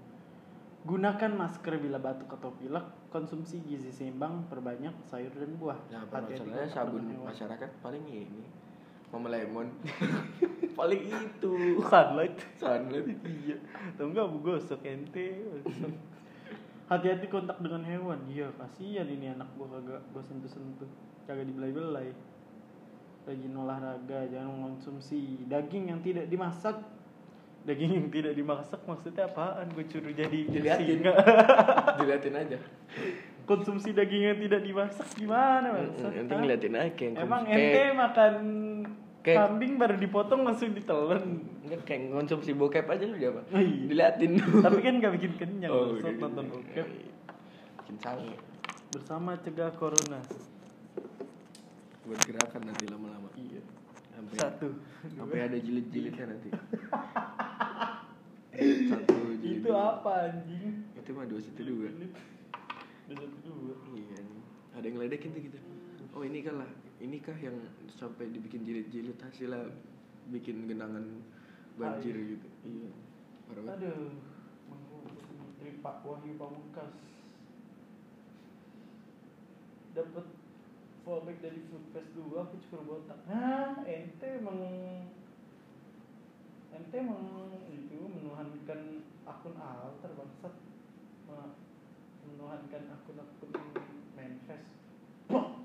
[0.84, 6.68] gunakan masker bila batuk atau pilek konsumsi gizi seimbang perbanyak sayur dan buah Nah, masalahnya
[6.68, 7.24] sabun hewan.
[7.26, 8.44] masyarakat paling ini.
[9.14, 9.70] Mama lemon.
[10.78, 11.54] paling itu.
[11.86, 13.06] sunlight Sunlight.
[13.46, 13.58] iya
[13.94, 15.38] atau enggak bu gosok ente
[16.90, 20.90] hati-hati kontak dengan hewan iya kasihan ini anak gua kagak gua sentuh-sentuh
[21.30, 22.12] kagak dibelai-belai
[23.24, 26.76] rajin olahraga jangan mengonsumsi daging yang tidak dimasak
[27.64, 31.00] daging yang tidak dimasak maksudnya apaan gue curu jadi Diliatin.
[31.00, 31.14] singa.
[32.04, 32.60] Diliatin aja.
[33.48, 38.34] konsumsi daging yang tidak dimasak gimana Nanti ngeliatin aja emang ente makan
[39.24, 41.24] kayak- kambing baru dipotong langsung ditelan
[41.64, 43.42] Enggak kayak konsumsi bokep aja lu dia apa?
[43.48, 43.88] Oh, iya.
[43.88, 44.32] Diliatin.
[44.66, 46.52] tapi kan gak bikin kenyang Oh, oh, iya, nonton iya.
[46.52, 46.88] bokep
[47.80, 48.36] Bikin sange.
[48.90, 50.20] bersama cegah corona
[52.04, 53.32] Buat gerakan nanti lama-lama.
[53.34, 53.64] iya
[54.12, 54.68] Sampai satu
[55.10, 56.50] sampai ada jilid-jilidnya nanti.
[58.86, 59.60] Satu jilid.
[59.60, 61.90] itu apa anjing Itu mah dua situ dua.
[61.90, 62.06] Ada
[63.20, 64.42] satu dua Iya nih.
[64.74, 65.58] Ada yang ledekin tuh gitu.
[66.12, 66.54] Oh ini kah
[67.04, 67.60] lah, ini kah yang
[67.92, 69.68] sampai dibikin jilid-jilid hasilnya
[70.32, 71.04] bikin genangan
[71.76, 72.40] banjir Air.
[72.40, 72.48] gitu.
[72.64, 72.92] Iya.
[73.44, 73.92] Parah banget.
[73.92, 74.12] aduh
[75.36, 76.96] menteri Pak Wahyu Pamungkas
[79.92, 80.26] dapat
[81.04, 84.58] fallback dari food fest 2 aku cukur botak nah ente emang
[86.72, 90.56] ente emang itu menuhankan akun alter bangsat
[91.28, 91.56] Me-
[92.26, 93.52] menuhankan akun-akun
[94.16, 94.66] manifest
[95.28, 95.62] Wah!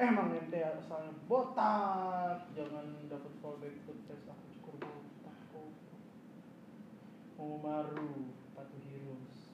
[0.00, 5.68] Emang ente asalnya botak jangan dapat fallback food fest aku cukur botak kok
[7.36, 9.52] Omaru Patu Heroes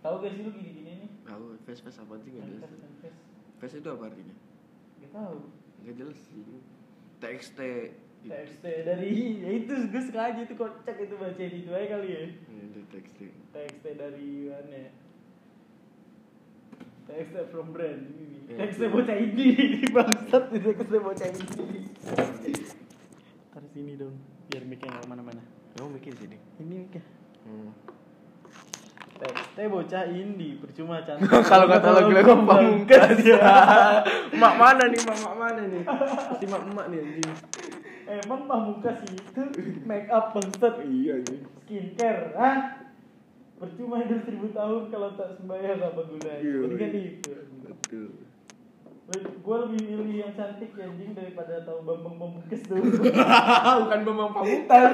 [0.00, 2.72] tahu gak sih lu gini-gini nih Tahu face face apa sih nggak jelas.
[3.56, 4.36] Face itu apa artinya?
[4.98, 5.38] gak tahu
[5.80, 6.44] Gak jelas sih.
[7.16, 7.60] TXT.
[8.22, 12.20] TXT dari ya itu gue sengaja itu kocak itu baca di itu aja kali ya
[12.46, 13.20] Ini TXT.
[13.52, 14.90] TXT dari mana ya?
[17.04, 19.46] TXT from brand ini TXT bocah ini
[19.94, 21.44] bangsat itu TXT bocah ini
[23.50, 24.14] taruh sini dong
[24.46, 25.40] biar mic-nya nggak ke mana-mana
[25.74, 26.36] Kamu mikir sini.
[26.58, 26.94] ini mic
[27.44, 27.70] Hmm.
[29.14, 33.38] TXT bocah indie percuma cantik Kalau kata lagu-lagu pamungkas ya
[34.32, 35.82] mak mana nih, mak mak mana nih?
[36.34, 37.30] Si mak emak nih anjing.
[38.06, 39.42] emang pamungkas itu
[39.84, 41.40] make up bangsat Iya anjing.
[41.62, 42.58] skincare ah
[43.64, 47.10] percuma hidup seribu tahun kalau tak sembahyang apa gunanya Iya, mendingan iya.
[47.16, 47.32] itu
[47.64, 48.08] Betul.
[49.14, 52.80] gue lebih milih yang cantik ya anjing daripada tahu bambang pamungkas tuh
[53.84, 54.90] Bukan Bambang Pamungkas.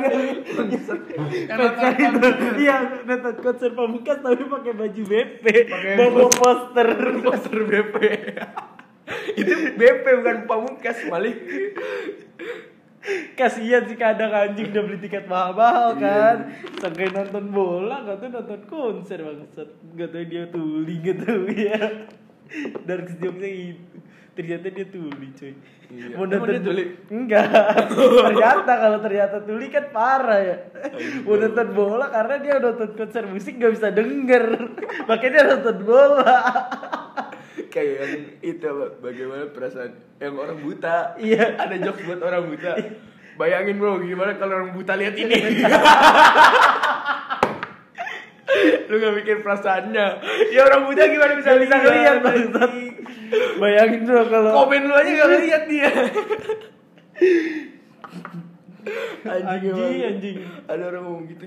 [1.47, 2.29] Konser itu
[2.59, 5.45] iya nonton konser pamungkas tapi pakai baju BP
[5.95, 6.89] bawa poster
[7.25, 7.95] poster BP.
[9.41, 11.35] Itu BP bukan Pamungkas, Malik.
[13.35, 16.37] Kasihan sih kadang anjing udah beli tiket mahal-mahal kan.
[16.77, 19.69] Sampai nonton bola gak tuh nonton konser bangsat.
[19.97, 22.09] Gak tau dia tuli gitu ya.
[22.85, 23.91] Dark jokesnya gitu
[24.41, 25.53] ternyata dia tuli cuy.
[25.91, 26.15] Iya.
[26.15, 26.85] mau nonton dia tuli?
[27.11, 27.45] enggak.
[27.91, 30.57] Ternyata kalau ternyata tuli kan parah ya.
[31.27, 34.45] Mau nonton bola karena dia nonton konser musik gak bisa denger.
[35.05, 36.39] Makanya dia nonton bola
[37.71, 38.71] Kayak yang itu?
[38.99, 41.15] Bagaimana perasaan yang orang buta?
[41.17, 41.55] Iya.
[41.57, 42.73] Ada jokes buat orang buta.
[43.39, 45.39] Bayangin bro, gimana kalau orang buta lihat ini?
[48.91, 50.07] Lu gak mikir perasaannya
[50.51, 52.71] Ya orang buta gimana bisa bisa ngeliat bangsat
[53.63, 55.91] bayangin dong kalau Komen lu aja gak ngeliat dia
[59.21, 60.17] Anjing, emang.
[60.17, 60.39] anjing.
[60.67, 61.47] Ada orang ngomong gitu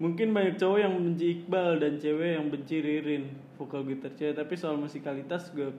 [0.00, 3.24] Mungkin banyak cowok yang benci Iqbal dan cewek yang benci Ririn
[3.56, 5.72] vokal gitar cewek tapi soal musikalitas gue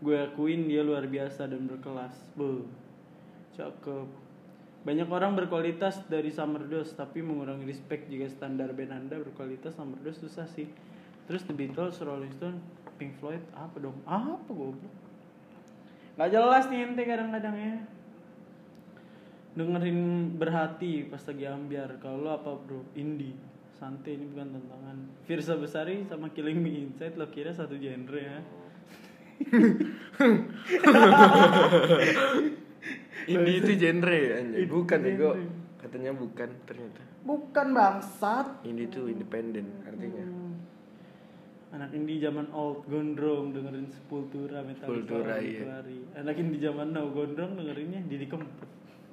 [0.00, 2.16] gue akuin dia luar biasa dan berkelas.
[2.32, 2.64] Be.
[3.52, 4.08] Cakep.
[4.80, 10.00] Banyak orang berkualitas dari Summer Dose tapi mengurangi respect jika standar band Anda berkualitas Summer
[10.00, 10.72] Dose susah sih.
[11.28, 12.58] Terus The Beatles, Rolling Stone,
[12.96, 14.00] Pink Floyd, apa dong?
[14.08, 14.94] Apa goblok?
[16.16, 17.74] Gak jelas nih ente kadang-kadang ya
[19.50, 23.34] dengerin berhati pas lagi ambiar kalau lo apa bro indie
[23.80, 25.08] santai ini bukan tantangan.
[25.24, 28.44] Firsa Besari sama Killing Me Inside lo kira satu genre ya?
[33.32, 34.68] Indie itu genre anjay.
[34.68, 35.32] Itu Bukan ego.
[35.80, 37.00] Katanya bukan ternyata.
[37.24, 38.60] Bukan bangsat.
[38.68, 40.28] Indie itu independen artinya.
[40.28, 40.48] Hmm.
[41.70, 45.78] anak indie zaman old gondrong dengerin Sepultura Metallica Sepultura, iya.
[46.18, 48.66] Anak indie zaman now gondrong dengerinnya Didi Kempot.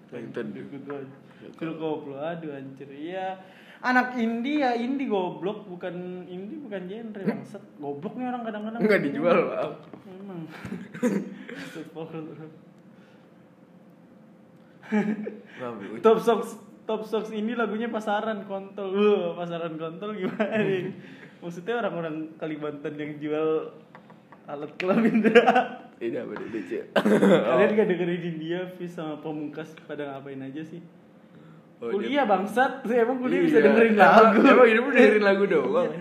[0.09, 0.57] Nonton.
[0.57, 1.05] Ikut aja.
[1.53, 2.57] Suruh koplo aduh
[2.97, 3.37] iya
[3.83, 5.65] anak indie ya indie goblok.
[5.69, 7.63] Bukan indie bukan genre bangsat.
[7.77, 8.81] Goblok nih orang kadang-kadang.
[8.81, 9.73] Enggak dijual maaf
[10.07, 10.41] Emang.
[15.99, 16.55] Top songs
[16.87, 18.95] top songs ini lagunya pasaran kontol.
[18.95, 20.95] Wah, pasaran kontol gimana nih?
[21.43, 23.69] Maksudnya orang-orang Kalimantan yang jual
[24.47, 25.21] alat kelamin
[25.97, 30.81] Tidak apa DC Kalian gak dengerin India, Fis sama Pamungkas pada ngapain aja sih?
[31.77, 33.65] Oh, kuliah bangsat, emang kuliah bisa Iya.
[33.65, 34.39] dengerin Emang- lagu.
[34.41, 35.91] Emang hidup lu dengerin lagu doang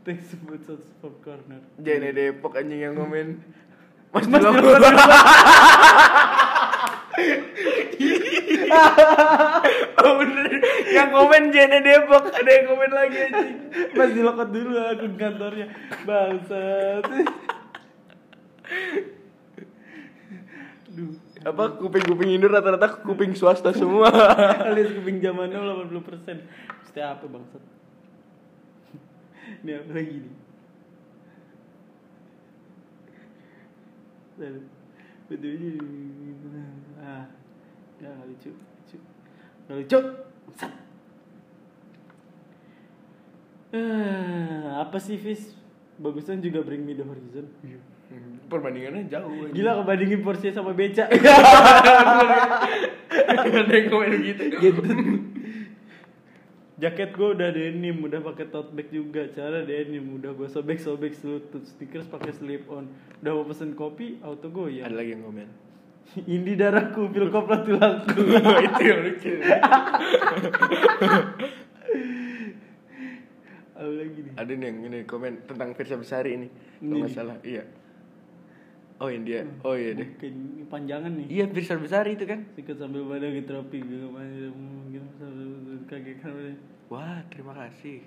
[0.00, 1.60] Thanks buat Sounds Pop Corner.
[1.76, 3.36] Jene Depok anjing yang komen
[4.12, 4.94] Mas Mas Dilok Dilok.
[9.98, 10.46] Oh bener
[10.88, 13.58] Yang komen Jene Depok Ada yang komen lagi anjing
[13.92, 15.66] Mas dilokot dulu akun kantornya.
[16.02, 17.04] Bangsat.
[20.90, 24.12] Duh, Apa kuping-kuping Indo rata-rata kuping swasta semua
[24.68, 26.44] alias kuping zaman now 80%.
[26.84, 27.64] Mesti apa bangsat?
[29.64, 30.34] Ini apa lagi nih?
[35.30, 35.80] Betul
[37.00, 37.24] Ah,
[37.96, 38.96] nggak lucu, lucu,
[39.72, 39.98] lucu.
[43.70, 45.56] Ah, apa sih Fis?
[46.00, 47.46] Bagusan juga Bring Me The Horizon.
[48.50, 49.46] Perbandingannya jauh.
[49.54, 51.06] Gila kebandingin Porsche sama beca.
[53.30, 54.82] Ada yang komen gitu gitu.
[56.80, 61.60] Jaket gue udah denim, udah pakai tote bag juga, cara denim, udah gue sobek-sobek selutut,
[61.68, 62.88] stickers pakai slip on,
[63.20, 64.88] udah mau pesen kopi, auto gue ya.
[64.88, 65.48] Ada lagi yang komen
[66.40, 67.28] Indi darahku, pil
[67.68, 68.20] tulangku.
[68.64, 69.32] Itu yang lucu
[73.76, 74.32] Apa lagi nih?
[74.40, 76.48] Ada nih yang ini komen tentang Firsa Besari ini
[76.80, 77.64] Kalau nggak salah Iya
[79.00, 80.34] Oh India Oh iya deh Mungkin
[80.68, 81.26] panjangan nih.
[81.30, 85.02] Iya Firsa Besari itu kan Sikat sambil badan di tropi, gue ke mana mungkin
[85.84, 86.32] kaget kan.
[86.86, 88.04] Wah terima kasih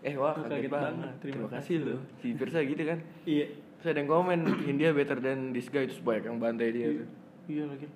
[0.00, 0.92] Eh wah kaget, kaget banget.
[0.92, 1.14] banget.
[1.18, 3.46] Terima, Terima kasih loh Si Firsa gitu kan Iya.
[3.78, 7.08] Terus ada yang komen India better than this guy terus banyak yang bantai dia tuh.
[7.46, 7.86] Iya lagi.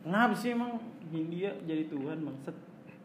[0.00, 0.78] Kenapa sih emang
[1.08, 2.54] India jadi Tuhan bangsat?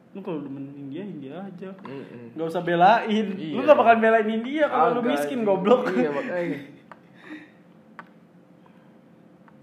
[0.09, 1.69] Lu kalau demen India, India aja.
[1.79, 2.33] Mm-mm.
[2.33, 3.25] Gak usah belain.
[3.33, 3.65] Lu Iya.
[3.65, 5.45] gak bakal belain India kalau lu miskin sih.
[5.45, 5.89] goblok.
[5.91, 6.59] Iya makanya.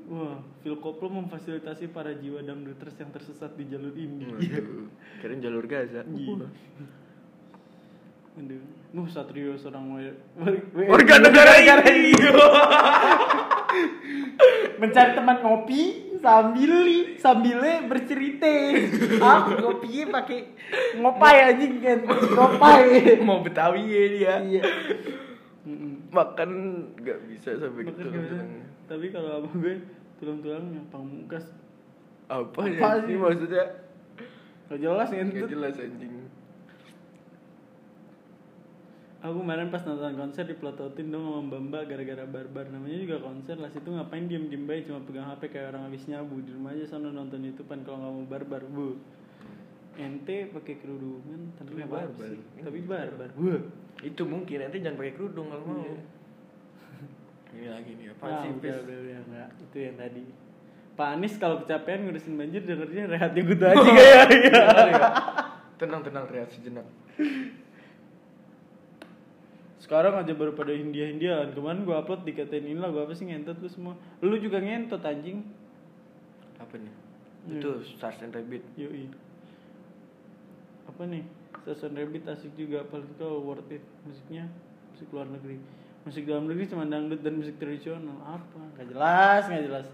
[0.04, 4.28] Wah, Phil Koplo memfasilitasi para jiwa dangduters yang tersesat di jalur India.
[4.28, 4.92] Waduh.
[5.18, 6.04] Kirain jalur Gaza.
[6.04, 6.44] Iya.
[8.34, 8.60] Aduh,
[8.92, 12.34] Nuh Satrio seorang wa- wa- Warga negara India.
[14.74, 15.82] mencari teman ngopi
[16.20, 16.72] sambil
[17.16, 18.50] sambilnya bercerita.
[19.40, 20.38] Aku ngopinya pakai
[20.98, 22.84] ngopai anjing kan, ngopai.
[23.22, 24.34] Mau Betawi ya dia.
[24.42, 24.62] Iya.
[26.12, 26.50] Makan
[27.00, 28.04] nggak bisa sampai gitu.
[28.84, 29.80] Tapi kalau abang gue
[30.16, 31.44] tulang-tulangnya pamungkas
[32.24, 33.06] Apa, Apa ya sih?
[33.06, 33.64] sih maksudnya?
[34.66, 35.48] Gak jelas Nggak ngentut.
[35.50, 36.12] jelas anjing.
[39.22, 43.72] Aku kemarin pas nonton konser dipelototin dong sama Mbak gara-gara barbar namanya juga konser lah
[43.72, 46.84] situ ngapain diem diem baik cuma pegang HP kayak orang habis nyabu di rumah aja
[46.86, 49.00] sana nonton itu pan kalau nggak mau barbar bu
[49.96, 52.40] ente pakai kerudungan tapi Tapi barbar sih.
[52.60, 53.48] tapi barbar bu
[54.02, 55.80] Itu mungkin nanti jangan pakai kerudung kalau mau.
[55.80, 55.96] Iya.
[57.54, 58.50] Ini lagi nih apa nah, sih?
[58.50, 59.48] udah, udah, udah, enggak.
[59.62, 60.22] itu yang tadi
[60.94, 65.02] Pak Anies kalau kecapean ngurusin banjir dengernya rehatnya gitu aja kayak Iya.
[65.74, 66.86] Tenang tenang rehat sejenak.
[69.82, 71.50] Sekarang aja baru pada India-Indiaan.
[71.50, 73.98] Kemarin gua upload dikatain ini lagu apa sih ngentot lu semua.
[74.22, 75.42] Lu juga ngentot anjing.
[76.62, 76.94] Apa nih?
[77.50, 77.58] Iya.
[77.58, 78.62] Itu Stars and Rabbit.
[78.78, 79.10] Yoi.
[80.86, 81.26] Apa nih?
[81.64, 84.52] Stasiun Rabbit asik juga apalagi kalau worth it musiknya
[84.92, 85.56] musik luar negeri.
[86.04, 88.16] Musik dalam negeri cuma dangdut dan musik tradisional.
[88.20, 88.60] Apa?
[88.76, 89.86] Gak jelas, gak jelas.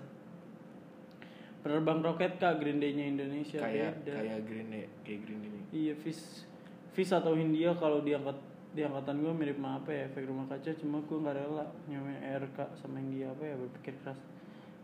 [1.60, 5.62] Penerbang roket kak Green Day-nya Indonesia Kayak kayak Green Day, kayak Green Day.
[5.70, 6.48] Iya, Fis
[6.90, 8.34] Fis atau Hindia kalau diangkat
[8.70, 12.22] di angkatan gue mirip sama apa ya efek rumah kaca cuma gue nggak rela nyamain
[12.40, 14.18] RK sama Hindia apa ya berpikir keras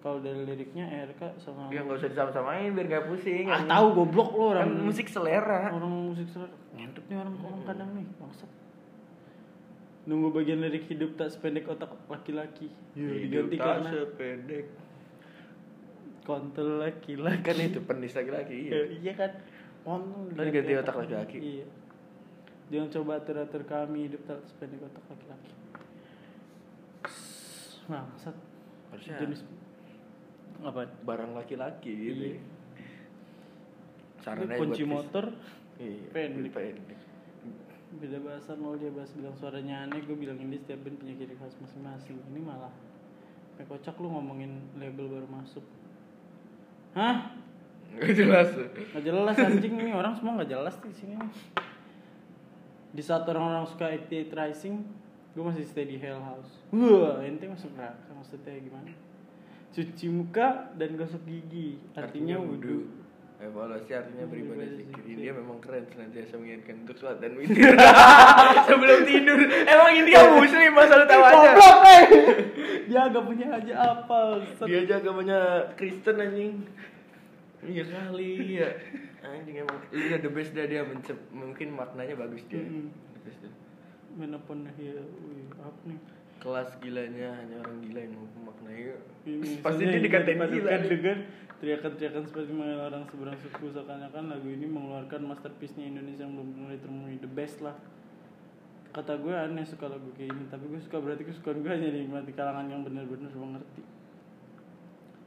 [0.01, 3.47] kalau dari liriknya RK sama Ya nggak usah disama-samain biar nggak pusing.
[3.47, 5.71] ah tahu goblok lo Kan orang musik selera.
[5.71, 8.51] orang musik selera ngentut nih orang orang kadang nih bangsat
[10.07, 14.67] nunggu bagian lirik hidup tak sependek otak laki-laki Hidup diganti tak karena sependek.
[16.23, 18.55] kontol laki-laki Kan itu penis laki-laki.
[18.57, 18.71] Iya.
[18.71, 19.31] iya, iya kan
[19.83, 21.39] kontol Kan diganti otak laki-laki.
[21.39, 21.67] iya
[22.67, 25.53] jangan coba atur-atur kami hidup tak sependek otak laki-laki
[27.87, 28.37] bangsat
[28.89, 29.41] Harusnya jenis
[30.59, 32.23] apa barang laki-laki gitu.
[32.29, 32.41] Iya.
[34.19, 35.31] Sarannya kunci motor
[35.77, 36.51] Iya, pendek.
[36.51, 36.99] pendek.
[37.95, 41.35] Beda bahasa mau dia bahas bilang suaranya aneh gue bilang ini setiap band punya ciri
[41.39, 42.19] khas masing-masing.
[42.35, 42.75] Ini malah
[43.57, 45.63] kayak kocak lu ngomongin label baru masuk.
[46.99, 47.39] Hah?
[47.95, 48.49] Nggak jelas.
[48.93, 49.95] nggak jelas anjing nih.
[49.95, 51.33] Orang semua nggak jelas di sini nih.
[52.97, 54.77] Di saat orang-orang suka 88 Rising
[55.37, 56.65] gue masih stay di Hell House.
[56.73, 58.11] Wah ente masuk neraka?
[58.13, 58.91] Maksudnya gimana?
[59.77, 61.77] Cuci muka dan gosok gigi.
[61.93, 63.06] Artinya wudhu
[63.37, 64.97] Evaluasi artinya beribadah Beribadah zikir.
[64.97, 65.13] zikir.
[65.13, 67.77] India memang keren senantiasa mengingatkan untuk sholat dan witir.
[68.73, 69.39] Sebelum tidur.
[69.45, 71.51] Emang India muslim masa lu tahu aja.
[71.53, 72.05] Eh.
[72.89, 75.39] dia agak punya aja apa Dia aja agamanya
[75.77, 76.65] Kristen anjing.
[77.61, 78.71] Iya kali ya.
[79.21, 80.81] Anjing emang udah the best dah dia
[81.29, 82.65] mungkin maknanya bagus dia.
[82.65, 82.89] Mm-mm.
[82.89, 83.53] The best dah.
[84.17, 86.01] Menapun ya, wih, apa nih?
[86.39, 88.83] Kelas gilanya hanya orang gila yang mampu memaknai.
[89.25, 90.71] Ini Pasti dia dikatain gila.
[90.85, 91.19] dengan
[91.57, 97.17] teriakan-teriakan seperti orang seberang suku seakan-akan lagu ini mengeluarkan masterpiece-nya Indonesia yang belum pernah ditemui
[97.17, 97.73] the best lah
[98.93, 102.33] kata gue aneh suka lagu kayak ini tapi gue suka berarti kesukaan gue hanya dinikmati
[102.33, 103.81] kalangan yang benar-benar mengerti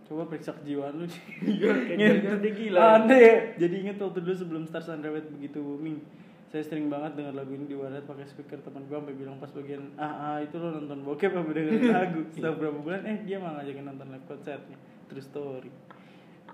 [0.06, 1.06] coba periksa kejiwaan lu
[1.42, 2.78] Iya, kayaknya dia gila.
[2.98, 6.02] aneh jadi inget waktu dulu sebelum Stars and Rabbit begitu booming
[6.50, 9.54] saya sering banget dengar lagu ini di wadah pakai speaker teman gue sampai bilang pas
[9.54, 12.22] bagian ah, ah itu lo nonton bokep apa dengerin lagu?
[12.34, 15.70] Setelah berapa bulan eh dia malah ngajakin nonton live konsernya true story.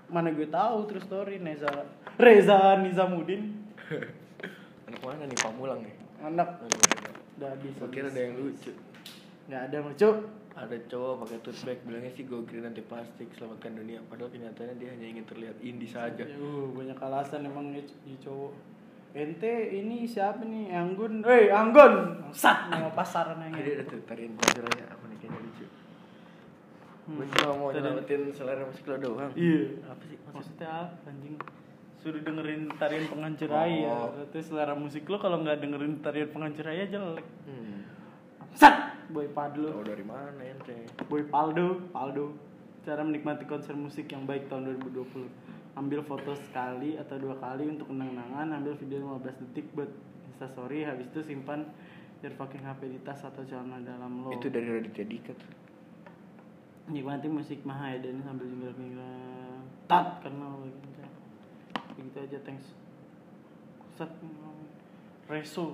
[0.06, 1.68] Mana gue tahu true story Neza
[2.14, 3.56] Reza Nizamuddin
[4.86, 5.94] Anak mana nih Pamulang nih?
[6.18, 6.48] anak.
[7.36, 8.72] Udah habis Gua kira ada yang lucu.
[9.46, 10.10] nggak ada lucu
[10.56, 14.00] Ada cowok pakai tote bag bilangnya sih go green anti plastik selamatkan dunia.
[14.08, 16.24] Padahal kenyataannya dia hanya ingin terlihat indie saja.
[16.24, 17.84] Uh, banyak alasan emang ya
[18.24, 18.52] cowok
[19.16, 24.36] ente ini siapa nih Anggun Woi Anggun sat nama pasaran yang Jadi ada tuh tarian
[24.36, 25.66] pelajarannya apa nih kayaknya lucu.
[27.06, 29.32] Gue cuma mau nyelamatin selera musik lo doang.
[29.32, 29.80] Iya.
[29.88, 30.34] Apa sih maksud?
[30.36, 31.36] Maksudnya apa anjing?
[31.96, 33.48] Suruh dengerin tarian penghancur.
[33.48, 34.12] Oh.
[34.12, 37.26] Berarti selera musik lo kalau nggak dengerin tarian penghancur raya jelek.
[37.48, 37.88] Hmm.
[38.52, 39.08] Sat!
[39.08, 39.70] Boy Padlo.
[39.70, 40.92] Tahu dari mana ente?
[41.08, 42.36] Boy Paldo, Paldo.
[42.84, 45.55] Cara menikmati konser musik yang baik tahun 2020.
[45.76, 49.92] Ambil foto sekali atau dua kali untuk kenang-kenangan, ambil video 15 detik buat
[50.32, 51.68] instastory, habis itu simpan
[52.24, 54.32] your fucking HP di tas atau celana dalam lo.
[54.32, 55.52] Itu dari Raditya Dika tuh.
[56.86, 59.58] nikmati musik Mahayden sambil jenggel-jenggel
[59.90, 61.14] tat karena lagi kencang.
[61.98, 62.70] begitu aja thanks
[63.98, 64.12] Set,
[65.26, 65.72] reso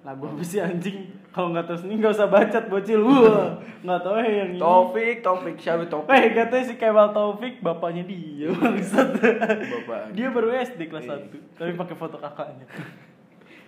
[0.00, 4.14] lagu apa sih anjing kalau nggak tahu sini nggak usah bacot bocil wah nggak tahu
[4.16, 6.08] eh yang ini Taufik, Taufik, siapa Taufik?
[6.08, 9.20] Eh katanya si Kemal Taufik bapaknya dia bangsat.
[9.20, 10.12] Bapaknya.
[10.16, 11.28] dia baru SD kelas Iya.
[11.28, 12.64] 1 tapi pakai foto kakaknya.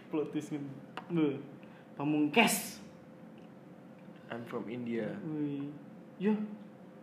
[0.09, 0.57] Plot twist.
[1.13, 1.37] Beuh.
[1.97, 2.81] Pamungkes.
[4.33, 5.13] I'm from India.
[5.29, 5.69] Wih.
[6.17, 6.33] Yo.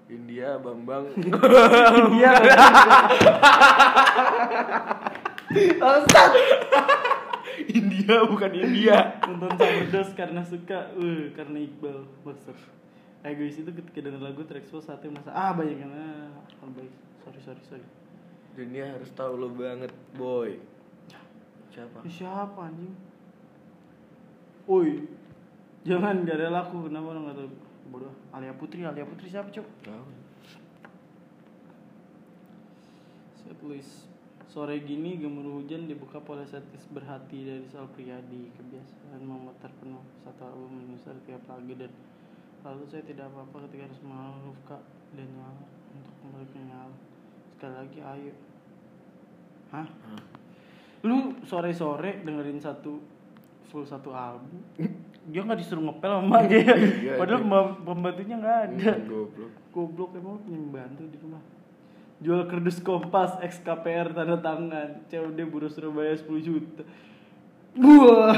[0.10, 1.14] India, Bambang.
[2.18, 2.34] Iya.
[5.82, 6.32] Bangsat.
[7.80, 9.20] India bukan India.
[9.28, 12.08] Nonton Saberdos karena suka, uh, karena Iqbal.
[12.24, 12.58] Bangsat.
[13.20, 16.32] Egois itu ketika denger lagu terekspos saatnya merasa ah banyak yang ah
[16.64, 16.94] oh, baik.
[17.28, 17.88] Sorry sorry sorry.
[18.56, 20.56] Dunia harus tahu lo banget, boy.
[21.76, 22.00] Siapa?
[22.08, 22.96] Ih, siapa anjing?
[24.70, 25.02] Woi,
[25.82, 27.50] jangan gak ada laku kenapa lo nggak tahu?
[27.90, 29.68] Bodoh, Alia Putri, Alia Putri siapa cok?
[29.82, 30.06] Tahu.
[33.42, 34.06] Set list.
[34.50, 40.42] Sore gini gemuruh hujan dibuka oleh setlist berhati dari Sal Priadi Kebiasaan memutar penuh satu
[40.44, 41.94] album menyusar tiap pagi dan
[42.60, 44.78] Lalu saya tidak apa-apa ketika harus mengalami luka
[45.14, 46.96] dan nyala untuk kembali ke nyala
[47.54, 48.34] Sekali lagi ayo
[49.70, 49.86] Hah?
[49.86, 50.22] Hah?
[51.06, 53.00] Lu sore-sore dengerin satu
[53.64, 54.66] full satu album
[55.30, 56.74] Dia nggak disuruh ngepel sama dia
[57.06, 57.46] Iya, Padahal iya.
[57.46, 59.52] pemba- pembantunya nggak ada Hmm, goblok.
[59.70, 61.44] Goblok emang punya pembantu di rumah
[62.20, 66.84] Jual kerdus kompas XKPR tanda tangan COD Buru Surabaya 10 juta
[67.76, 68.36] Wah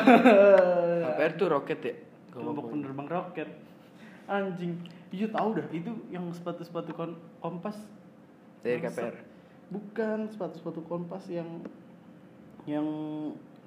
[1.01, 1.95] KPR tuh roket ya?
[2.29, 3.49] Kelompok penerbang roket
[4.25, 4.77] Anjing
[5.09, 7.75] Iya tahu dah itu yang sepatu-sepatu kon- kompas
[8.61, 8.79] Dari.
[8.79, 9.15] KPR.
[9.67, 11.65] Bukan sepatu-sepatu kompas yang
[12.63, 12.87] Yang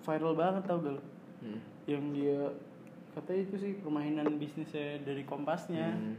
[0.01, 1.03] viral banget tau gak lo
[1.37, 1.61] Hmm.
[1.85, 2.41] Yang dia
[3.13, 6.15] Katanya itu sih permainan bisnisnya dari kompasnya Hmm.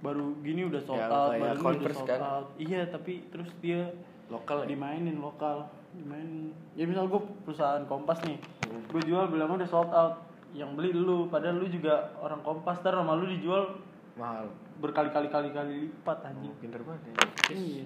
[0.00, 2.20] Baru gini udah sold Ya, out, kayak baru gini udah Converse sold kan?
[2.20, 2.46] out.
[2.56, 3.80] Iya, tapi terus dia
[4.26, 4.66] Lokal ya?
[4.70, 6.50] dimainin lokal, dimainin.
[6.72, 8.82] Ya misal gue perusahaan Kompas nih, Hmm.
[8.88, 12.94] gue jual bilang udah sold out, yang beli lu, padahal lu juga orang Kompas, ntar
[12.94, 13.76] sama lu dijual
[14.14, 14.46] Mahal.
[14.76, 16.48] berkali-kali kali kali lipat anjing.
[16.48, 17.12] Oh, pinter banget ya.
[17.50, 17.84] Iya.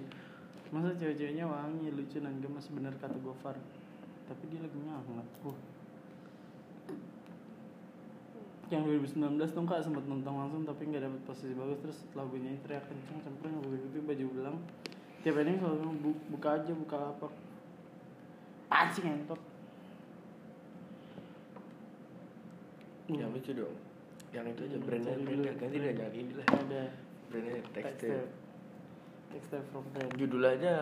[0.69, 3.57] Masa cewek-ceweknya wangi, lucu dan gemes bener kata Gofar.
[4.23, 5.25] Tapi dia lagi nyangat.
[5.41, 5.57] Uh.
[8.69, 8.81] Yang
[9.17, 11.77] 2019 tuh kak sempat nonton langsung tapi nggak dapet posisi bagus.
[11.79, 14.57] Terus lagunya teriak kenceng cempreng begitu baju belang.
[15.19, 17.27] Tiap ini selalu bilang, "Bu- buka aja buka apa
[18.69, 19.41] anjing ngentot?
[23.09, 23.75] Yang lucu dong.
[24.29, 26.47] Yang itu aja Hmm, brandnya brandnya ganti dah jangan ini lah.
[26.47, 26.83] ada.
[27.27, 28.25] Brandnya textile
[29.29, 30.11] textile from brand.
[30.13, 30.75] Judulnya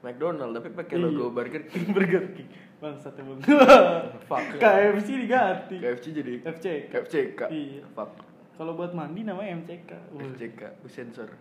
[0.00, 1.04] McDonald tapi pakai Iya.
[1.06, 1.86] logo Burger King.
[1.96, 2.48] Burger King
[2.84, 3.40] bangsat emang
[4.28, 4.60] Fuck.
[4.60, 6.92] KFC diganti KFC jadi FCK.
[6.92, 7.40] KFCK.
[7.48, 7.82] Iya.
[7.96, 8.12] Fuck.
[8.54, 9.90] Kalau buat mandi namanya MCK.
[10.14, 11.32] FCK, sensor.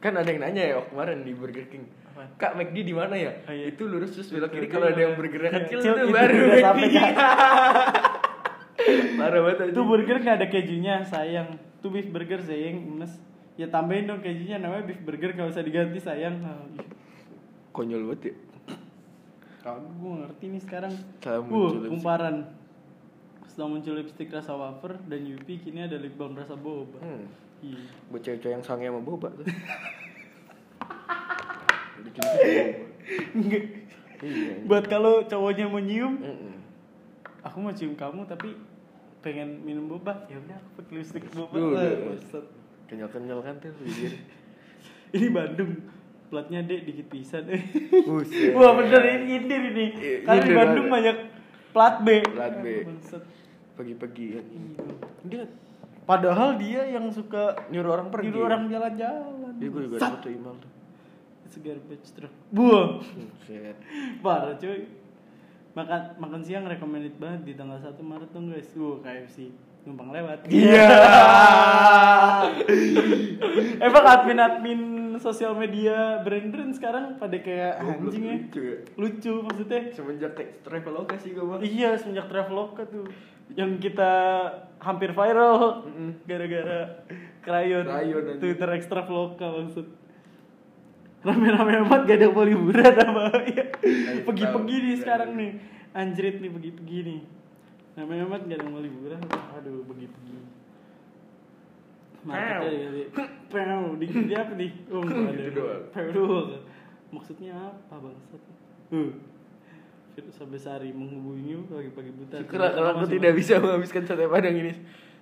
[0.00, 1.84] Kan ada yang nanya ya kemarin di Burger King.
[2.08, 2.32] Apaan?
[2.40, 3.44] Kak McD di mana ya?
[3.44, 3.68] Oh, iya.
[3.68, 5.18] Itu lurus terus belok kiri Iya, kalau ada yang iya.
[5.20, 6.64] burgernya kecil Kecil, itu itu baru McD.
[6.64, 6.88] sampai.
[9.16, 11.48] Parah banget Itu burger nggak ada kejunya, sayang.
[11.80, 13.12] Itu beef burger sayang, mes.
[13.56, 16.40] Ya tambahin dong kejunya namanya beef burger nggak usah diganti sayang.
[17.72, 18.34] Konyol banget ya.
[19.66, 20.94] Kagak gue ngerti nih sekarang.
[21.18, 22.36] Setelah Uh, kumparan.
[23.50, 27.02] Setelah muncul lipstick rasa wafer dan Yupi kini ada lip balm rasa boba.
[27.02, 27.26] Hmm.
[27.66, 27.82] Iya.
[28.06, 29.42] Buat cewek-cewek yang sange sama boba tuh.
[32.06, 32.54] Bikin boba.
[33.42, 33.64] Nggak.
[34.22, 34.52] Iya.
[34.70, 36.54] Buat kalau cowoknya mau nyium, Mm-mm.
[37.42, 38.54] aku mau cium kamu tapi
[39.26, 42.14] pengen minum boba ya udah aku pakai lipstick boba Duh, lah.
[42.86, 44.14] Kenyal-kenyal kan tuh bibir.
[45.18, 45.74] ini Bandung
[46.26, 47.46] platnya dek dikit pisan.
[48.54, 49.86] Wah bener ini nyindir ini.
[49.94, 51.16] Iya, karena di Bandung banyak
[51.70, 52.08] plat B.
[52.26, 52.66] Plat B.
[53.76, 54.46] Pagi-pagi kan.
[55.28, 55.42] Dia
[56.06, 58.32] padahal dia yang suka nyuruh orang pergi.
[58.32, 59.52] nyuruh orang jalan-jalan.
[59.60, 60.16] Dia gue juga Sat.
[60.16, 60.70] dapet tuh email tuh.
[61.46, 62.34] It's a garbage truck.
[62.50, 62.86] Buah
[64.24, 64.88] parah cuy.
[65.76, 68.72] Makan makan siang recommended banget di tanggal 1 Maret dong guys.
[68.80, 69.52] Wah KFC
[69.86, 70.50] numpang lewat.
[70.50, 70.90] Iya.
[73.86, 74.80] Emang admin-admin
[75.18, 78.36] sosial media brand-brand sekarang pada kayak anjing ya.
[78.38, 78.78] Lucu ya.
[78.96, 79.82] Lucu maksudnya.
[79.92, 81.58] Semenjak traveloka sih gue mah.
[81.60, 83.06] Iya semenjak Traveloka tuh.
[83.54, 84.12] Yang kita
[84.82, 85.86] hampir viral.
[86.24, 87.04] Gara-gara
[87.44, 88.40] krayon, Krayon aja.
[88.40, 89.86] Twitter Traveloka maksud.
[91.26, 93.66] Rame-rame amat gak ada mau liburan apa ya
[94.22, 95.58] Pergi-pergi nih sekarang nih.
[95.90, 97.20] Anjrit nih pergi-pergi nih.
[97.98, 99.18] Rame amat gak ada mau liburan
[99.58, 100.55] Aduh pergi-pergi
[102.26, 103.06] Marketnya
[103.46, 104.70] Pew, di, di apa nih?
[104.90, 105.02] Oh.
[105.38, 105.82] Gitu doang.
[105.94, 106.62] Pew doang.
[107.14, 108.42] Maksudnya apa bangsat?
[108.90, 109.10] Uh.
[110.16, 112.36] Firsa Besari menghubungimu pagi-pagi buta.
[112.40, 114.72] Syukurlah kalau aku tidak bisa menghabiskan sate padang ini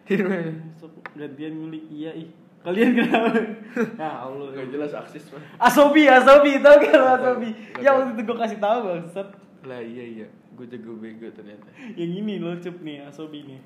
[0.07, 2.31] Besok gantian ngulik iya ih.
[2.65, 3.37] Kalian kenapa?
[4.01, 4.49] ya Allah.
[4.55, 5.43] Gak jelas aksis mah.
[5.61, 7.07] Asobi, Asobi, tau gak lo.
[7.21, 7.51] Asobi?
[7.77, 7.85] Tahu.
[7.85, 9.29] waktu itu gue kasih tahu bangsat.
[9.65, 11.69] Lah iya iya, gue jago bego ternyata.
[11.97, 13.61] Yang ini lo cup nih Asobi nih.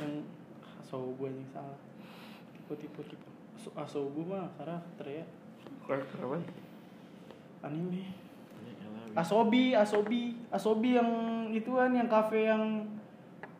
[0.00, 0.12] Yang
[0.80, 1.76] Asobu yang salah.
[2.66, 3.26] Tipe tipe tipe.
[3.54, 5.24] Aso- Asobu mah karakter ya.
[5.80, 6.36] Karakter apa?
[7.62, 8.10] Anime.
[9.14, 11.10] Asobi, Asobi, Asobi yang
[11.48, 12.84] ituan yang kafe yang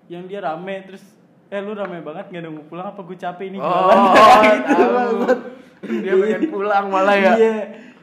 [0.07, 1.00] yang dia rame terus
[1.46, 3.70] eh lu rame banget nggak nunggu pulang apa gue capek ini Oh,
[4.12, 4.90] jualan tahu.
[5.22, 5.38] bangsat.
[5.80, 7.32] Dia pengen pulang malah ya.
[7.32, 7.54] Iya.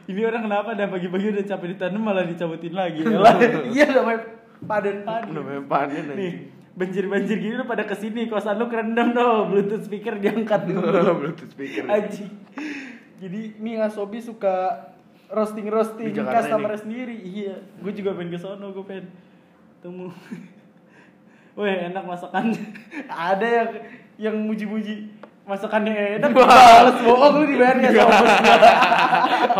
[0.04, 3.00] Ini orang kenapa dah pagi-pagi udah capek ditanam malah dicabutin lagi.
[3.70, 4.20] Iya namanya
[4.60, 5.30] paden-paden.
[5.30, 6.32] Namanya panen Nih, aja.
[6.74, 10.82] Banjir-banjir gini lu pada ke sini kosan lu kerendam tuh bluetooth speaker diangkat dulu.
[11.22, 11.86] Bluetooth speaker.
[11.86, 12.26] Aji.
[13.22, 14.90] Jadi nih Asobi suka
[15.30, 16.82] roasting roasting customer ini?
[16.82, 17.16] sendiri.
[17.16, 19.06] Iya, gue juga pengen ke sono, gue pengen
[19.80, 20.10] temu.
[21.58, 22.50] Weh enak masakan.
[23.06, 23.70] Ada yang
[24.18, 25.06] yang muji-muji
[25.46, 26.34] masakannya enak.
[26.34, 28.18] Balas bohong lu dibayar ya sama.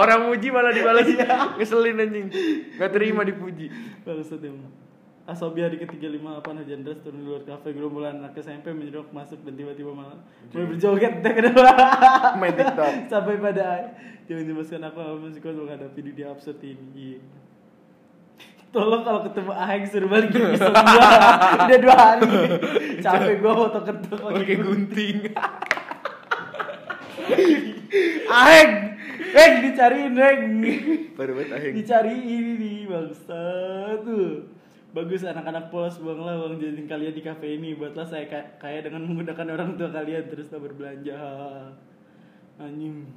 [0.03, 1.07] Orang muji malah dibalas.
[1.55, 2.27] Ngeselin anjing.
[2.75, 3.71] Gak terima dipuji.
[4.03, 4.84] Bangsat emang.
[5.25, 9.57] Asobi hari ke-358 hujan deras turun di luar kafe gerombolan anak SMP menjerok masuk dan
[9.57, 10.21] tiba-tiba malah
[10.53, 11.73] mulai berjoget deh kedua
[12.45, 13.09] Main TikTok.
[13.09, 13.89] sampai pada
[14.29, 16.77] jangan jelaskan aku sama musik menghadapi dunia absurd ini.
[16.93, 17.19] Iya.
[18.69, 20.83] tolong kalau ketemu Aheng suruh balik ke episode 2
[21.73, 22.29] udah dua hari.
[23.05, 25.17] Capek gua foto ketuk Pakai gunting.
[28.29, 28.73] Aheng
[29.33, 30.45] Heng dicariin Heng
[31.17, 31.73] Baru banget aheng.
[31.73, 33.41] dicari ini nih bangsa
[34.05, 34.53] tuh
[34.95, 37.75] bagus anak-anak polos buanglah uang jajan kalian di kafe ini.
[37.75, 40.31] Buatlah saya ka- kaya dengan menggunakan orang tua kalian.
[40.31, 41.19] Terus tak berbelanja
[42.63, 43.11] anjing.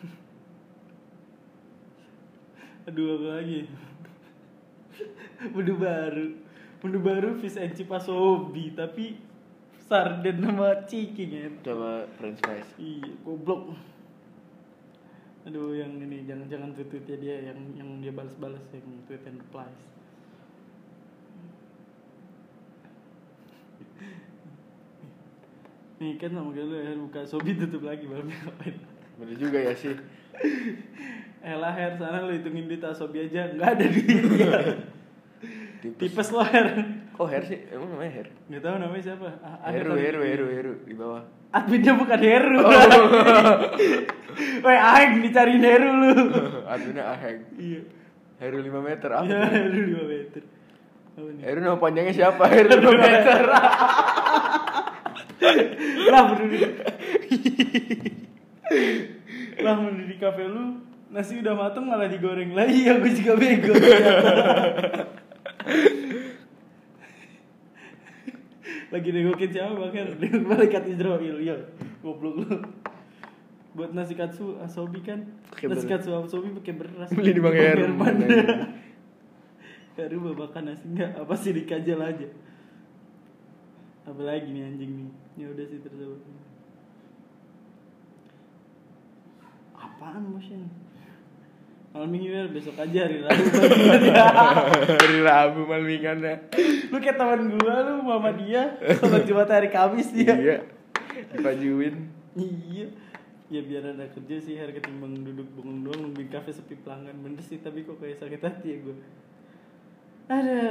[2.88, 3.68] Aduh apa lagi?
[5.54, 6.32] Menu baru.
[6.80, 9.20] Menu baru fish and chip asobi tapi
[9.84, 11.52] sarden sama chicken ya.
[11.60, 12.72] Coba french fries.
[12.80, 13.76] Iya, goblok.
[15.50, 19.42] Aduh, yang ini jangan jangan tweet ya dia yang yang dia balas-balas yang tweet and
[19.42, 19.82] replies.
[25.98, 28.78] Nih kan sama kayak lu ya buka sobi tutup lagi baru ngapain?
[29.18, 29.98] Bener juga ya sih.
[31.40, 34.76] Eh lah Her, sana lu hitungin duit Asobi aja, nggak ada duitnya.
[35.98, 36.84] Tipes lo Her.
[37.16, 37.64] Kok hair sih?
[37.72, 38.28] Emang namanya hair?
[38.52, 39.40] Nggak tahu namanya siapa?
[39.40, 39.96] Ah, Heru.
[39.96, 41.24] Heru, Heru, Heru di bawah.
[41.50, 42.62] Adminnya bukan Heru.
[44.64, 46.12] Woi, aing dicariin Heru lu.
[46.72, 47.42] Artinya aheng.
[47.58, 47.80] Iya.
[48.40, 49.26] Heru 5 meter apa?
[49.26, 49.52] Iya, tuh?
[49.52, 50.42] Heru 5 meter.
[51.18, 51.42] Apa nih?
[51.44, 52.44] Heru nama panjangnya siapa?
[52.48, 53.40] Heru 5 meter.
[56.10, 56.58] lah berdiri.
[59.60, 63.74] lah berdiri di kafe lu nasi udah mateng malah digoreng lagi ya gue juga bego
[68.90, 71.54] lagi nengokin siapa bahkan nengok malaikat Israel ya
[72.02, 72.46] goblok lu.
[73.70, 77.08] Buat nasi katsu asobi kan Pakai nasi katsu asobi pakai beras.
[77.14, 78.14] Beli di Bang Herman.
[79.94, 80.18] Herman.
[80.34, 80.90] Babakan nasi.
[80.90, 82.28] Enggak apa sih dikajal aja.
[84.10, 85.10] Apa lagi nih anjing nih.
[85.38, 86.18] Ya udah sih tersebut.
[89.78, 90.66] Apaan motion
[91.90, 93.44] malam minggu ya besok aja hari Rabu.
[95.02, 96.34] Hari Rabu malmingannya.
[96.86, 100.30] lu kayak teman gua lu mama dia sholat jumat hari kamis dia.
[100.30, 100.58] Iya.
[101.34, 102.06] Dipajuin.
[102.38, 102.86] iya.
[103.50, 107.18] Ya biar ada kerja sih hari ketimbang duduk bengong doang nungguin kafe sepi pelanggan.
[107.26, 108.96] Bener sih tapi kok kayak sakit hati ya gue
[110.30, 110.62] ada.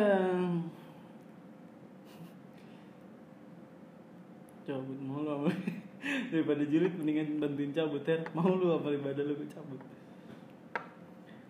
[4.64, 5.52] Cabut mau lu apa
[6.32, 9.99] daripada julid mendingan bantuin cabut ya mau lu apa ibadah lu cabut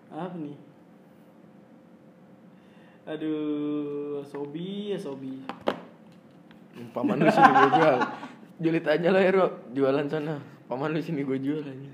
[0.10, 0.58] apa nih
[3.10, 5.42] aduh sobi ya sobi
[6.80, 8.00] Paman lu sini gue jual.
[8.60, 9.46] Julit aja lah Heru,
[9.76, 10.40] jualan sana.
[10.72, 11.90] Paman lu sini gue jual aja.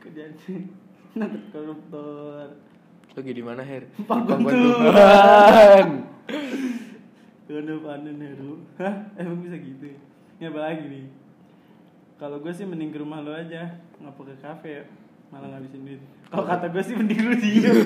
[0.00, 0.36] kerjaan
[1.16, 2.48] nangkep koruptor
[3.16, 3.88] Lagi di mana Her?
[4.04, 5.88] Pangkuan Tuhan.
[7.44, 8.94] Udah panen Heru Hah?
[9.20, 9.98] Emang bisa gitu ya?
[10.40, 11.06] Ini apa lagi nih?
[12.20, 14.84] Kalau gue sih mending ke rumah lo aja Ngapa ke kafe ya?
[15.32, 16.02] Malah ngabisin duit
[16.34, 17.76] Kalau kata gue sih mending lu diem.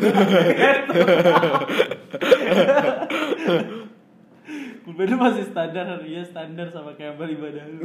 [4.89, 7.85] Pulpen lu masih standar Iya standar sama kayak amal ibadah lu.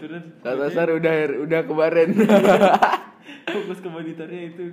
[0.00, 1.14] Terus Sasar udah
[1.44, 2.16] udah kemarin.
[3.52, 4.72] Fokus ke monitornya itu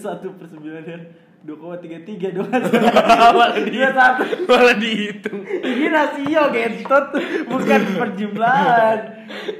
[0.00, 0.98] satu per sembilan ya.
[1.44, 2.48] Dua koma tiga tiga dong.
[3.36, 4.48] Malah dia satu.
[4.48, 5.44] Malah dihitung.
[5.44, 7.06] ini rasio gentot.
[7.52, 8.98] Bukan perjumlahan.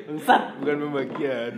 [0.08, 1.52] Bangsat Bukan pembagian.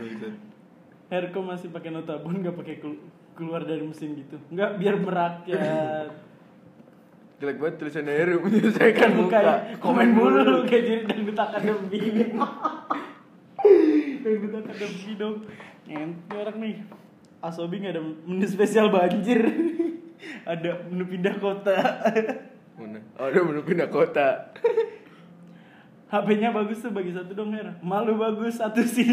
[1.12, 3.04] Herco masih pakai notabun nggak pakai kelu-
[3.36, 5.60] keluar dari mesin gitu nggak biar merakyat
[7.42, 11.98] jelek banget tulisannya Heru menyelesaikan muka Kayak komen mulu kayak jadi dangdut akademi.
[14.22, 15.36] dangdut akademi dong.
[15.90, 16.76] Ente orang nih.
[17.42, 19.42] Asobi nggak ada menu spesial banjir.
[20.54, 21.74] ada menu pindah kota.
[22.78, 24.54] mana oh udah menu pindah kota
[26.08, 27.74] HP-nya bagus tuh bagi satu dong Her.
[27.82, 29.10] Malu bagus satu sih.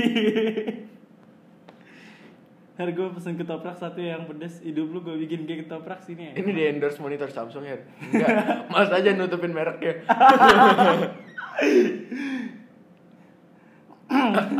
[2.79, 4.63] Her gue pesen ketoprak satu yang pedes.
[4.63, 6.39] Hidup lu gue bikin kayak ketoprak sini ya.
[6.39, 7.75] ini di endorse monitor Samsung ya
[8.07, 8.31] enggak
[8.71, 9.99] mas aja nutupin mereknya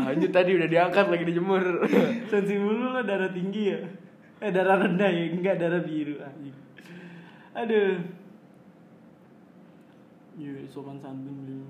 [0.04, 1.88] lanjut tadi udah diangkat lagi dijemur
[2.28, 3.80] Sensi mulu lo darah tinggi ya.
[4.40, 6.56] Eh darah rendah ya, enggak darah biru anjing.
[7.56, 7.98] Aduh.
[10.40, 11.60] Iya, sopan santun beli.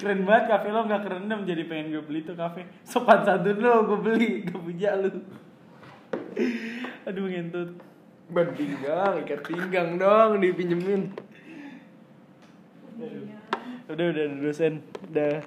[0.00, 2.64] Keren banget kafe lo nggak kerendam jadi pengen gue beli tuh kafe.
[2.82, 5.20] Sopan santun lo gue beli, gue puja lu.
[7.04, 7.70] Aduh ngentut.
[8.30, 11.10] ban pinggang ikat pinggang dong dipinjemin
[13.90, 14.86] Udah udah dosen.
[15.10, 15.42] Udah.